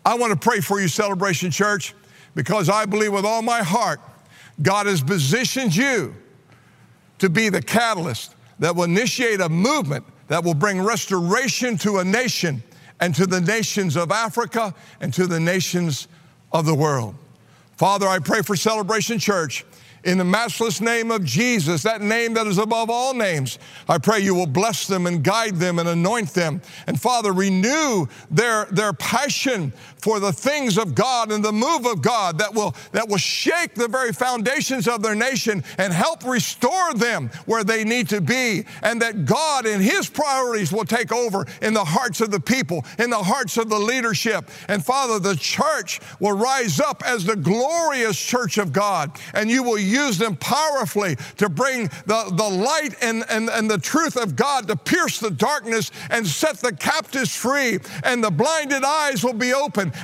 I 0.05 0.15
want 0.15 0.31
to 0.31 0.39
pray 0.39 0.59
for 0.59 0.79
you, 0.79 0.87
Celebration 0.87 1.51
Church, 1.51 1.93
because 2.35 2.69
I 2.69 2.85
believe 2.85 3.11
with 3.11 3.25
all 3.25 3.41
my 3.41 3.63
heart 3.63 3.99
God 4.61 4.87
has 4.87 5.01
positioned 5.01 5.75
you 5.75 6.15
to 7.19 7.29
be 7.29 7.49
the 7.49 7.61
catalyst 7.61 8.35
that 8.59 8.75
will 8.75 8.85
initiate 8.85 9.41
a 9.41 9.49
movement 9.49 10.05
that 10.27 10.43
will 10.43 10.53
bring 10.53 10.81
restoration 10.81 11.77
to 11.77 11.97
a 11.97 12.03
nation 12.03 12.63
and 12.99 13.13
to 13.15 13.25
the 13.27 13.39
nations 13.41 13.95
of 13.95 14.11
Africa 14.11 14.73
and 14.99 15.13
to 15.13 15.27
the 15.27 15.39
nations 15.39 16.07
of 16.51 16.65
the 16.65 16.73
world. 16.73 17.15
Father, 17.77 18.07
I 18.07 18.19
pray 18.19 18.41
for 18.41 18.55
Celebration 18.55 19.19
Church 19.19 19.63
in 20.07 20.17
the 20.17 20.23
matchless 20.23 20.79
name 20.79 21.11
of 21.11 21.25
Jesus, 21.25 21.83
that 21.83 22.01
name 22.01 22.33
that 22.35 22.47
is 22.47 22.57
above 22.57 22.89
all 22.89 23.13
names, 23.13 23.59
I 23.89 23.97
pray 23.97 24.21
you 24.21 24.33
will 24.33 24.47
bless 24.47 24.87
them 24.87 25.05
and 25.05 25.21
guide 25.21 25.57
them 25.57 25.79
and 25.79 25.89
anoint 25.89 26.33
them. 26.33 26.61
And 26.87 26.99
Father, 26.99 27.33
renew 27.33 28.07
their, 28.31 28.65
their 28.71 28.93
passion 28.93 29.73
for 29.99 30.19
the 30.19 30.31
things 30.31 30.77
of 30.77 30.95
God 30.95 31.31
and 31.31 31.43
the 31.43 31.51
move 31.51 31.85
of 31.85 32.01
God 32.01 32.37
that 32.39 32.53
will, 32.53 32.75
that 32.91 33.07
will 33.07 33.17
shake 33.17 33.73
the 33.73 33.87
very 33.87 34.13
foundations 34.13 34.87
of 34.87 35.01
their 35.01 35.15
nation 35.15 35.63
and 35.77 35.91
help 35.91 36.25
restore 36.25 36.93
them 36.93 37.29
where 37.45 37.63
they 37.63 37.83
need 37.83 38.09
to 38.09 38.21
be. 38.21 38.63
And 38.83 39.01
that 39.01 39.25
God 39.25 39.65
and 39.65 39.81
His 39.81 40.09
priorities 40.09 40.71
will 40.71 40.85
take 40.85 41.11
over 41.11 41.45
in 41.61 41.73
the 41.73 41.83
hearts 41.83 42.21
of 42.21 42.31
the 42.31 42.39
people, 42.39 42.85
in 42.99 43.09
the 43.09 43.17
hearts 43.17 43.57
of 43.57 43.69
the 43.69 43.79
leadership. 43.79 44.49
And 44.67 44.85
Father, 44.85 45.19
the 45.19 45.35
church 45.35 45.99
will 46.19 46.37
rise 46.37 46.79
up 46.79 47.03
as 47.05 47.25
the 47.25 47.35
glorious 47.35 48.19
church 48.19 48.57
of 48.57 48.73
God. 48.73 49.11
And 49.33 49.49
you 49.49 49.63
will 49.63 49.79
use 49.79 50.17
them 50.17 50.35
powerfully 50.35 51.17
to 51.37 51.49
bring 51.49 51.89
the, 52.05 52.31
the 52.31 52.49
light 52.49 52.95
and, 53.01 53.23
and, 53.29 53.49
and 53.49 53.69
the 53.69 53.77
truth 53.77 54.15
of 54.15 54.35
God 54.35 54.67
to 54.67 54.75
pierce 54.75 55.19
the 55.19 55.31
darkness 55.31 55.91
and 56.09 56.25
set 56.25 56.57
the 56.57 56.73
captives 56.73 57.35
free. 57.35 57.79
And 58.03 58.23
the 58.23 58.31
blinded 58.31 58.83
eyes 58.83 59.23
will 59.23 59.33
be 59.33 59.53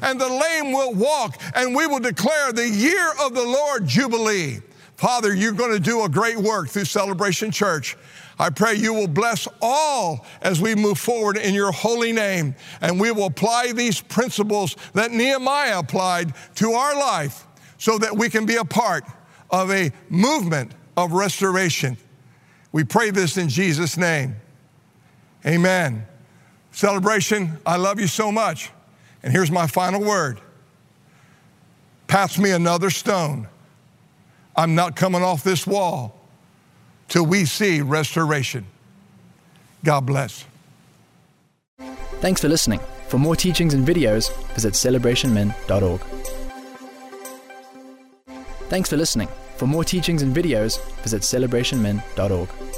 and 0.01 0.19
the 0.19 0.29
lame 0.29 0.71
will 0.71 0.93
walk, 0.93 1.41
and 1.55 1.75
we 1.75 1.87
will 1.87 1.99
declare 1.99 2.51
the 2.51 2.67
year 2.67 3.11
of 3.21 3.33
the 3.33 3.43
Lord 3.43 3.85
Jubilee. 3.87 4.59
Father, 4.95 5.33
you're 5.33 5.53
going 5.53 5.71
to 5.71 5.79
do 5.79 6.03
a 6.03 6.09
great 6.09 6.37
work 6.37 6.69
through 6.69 6.85
Celebration 6.85 7.51
Church. 7.51 7.97
I 8.39 8.49
pray 8.49 8.75
you 8.75 8.93
will 8.93 9.07
bless 9.07 9.47
all 9.61 10.25
as 10.41 10.59
we 10.59 10.75
move 10.75 10.97
forward 10.97 11.37
in 11.37 11.53
your 11.53 11.71
holy 11.71 12.11
name, 12.11 12.55
and 12.81 12.99
we 12.99 13.11
will 13.11 13.25
apply 13.25 13.73
these 13.73 14.01
principles 14.01 14.75
that 14.93 15.11
Nehemiah 15.11 15.79
applied 15.79 16.33
to 16.55 16.71
our 16.71 16.95
life 16.95 17.45
so 17.77 17.97
that 17.97 18.15
we 18.15 18.29
can 18.29 18.45
be 18.45 18.55
a 18.55 18.65
part 18.65 19.03
of 19.49 19.71
a 19.71 19.91
movement 20.09 20.71
of 20.97 21.11
restoration. 21.11 21.97
We 22.71 22.83
pray 22.83 23.11
this 23.11 23.37
in 23.37 23.49
Jesus' 23.49 23.97
name. 23.97 24.35
Amen. 25.45 26.07
Celebration, 26.71 27.59
I 27.65 27.75
love 27.75 27.99
you 27.99 28.07
so 28.07 28.31
much. 28.31 28.71
And 29.23 29.31
here's 29.31 29.51
my 29.51 29.67
final 29.67 30.01
word 30.01 30.39
pass 32.07 32.37
me 32.37 32.51
another 32.51 32.89
stone. 32.89 33.47
I'm 34.55 34.75
not 34.75 34.95
coming 34.95 35.23
off 35.23 35.43
this 35.43 35.65
wall 35.65 36.15
till 37.07 37.25
we 37.25 37.45
see 37.45 37.81
restoration. 37.81 38.65
God 39.83 40.05
bless. 40.05 40.45
Thanks 42.21 42.39
for 42.39 42.47
listening. 42.49 42.79
For 43.07 43.17
more 43.17 43.35
teachings 43.35 43.73
and 43.73 43.85
videos, 43.85 44.31
visit 44.53 44.73
celebrationmen.org. 44.73 46.01
Thanks 48.69 48.89
for 48.89 48.97
listening. 48.97 49.27
For 49.57 49.67
more 49.67 49.83
teachings 49.83 50.21
and 50.21 50.35
videos, 50.35 50.79
visit 51.03 51.21
celebrationmen.org. 51.21 52.72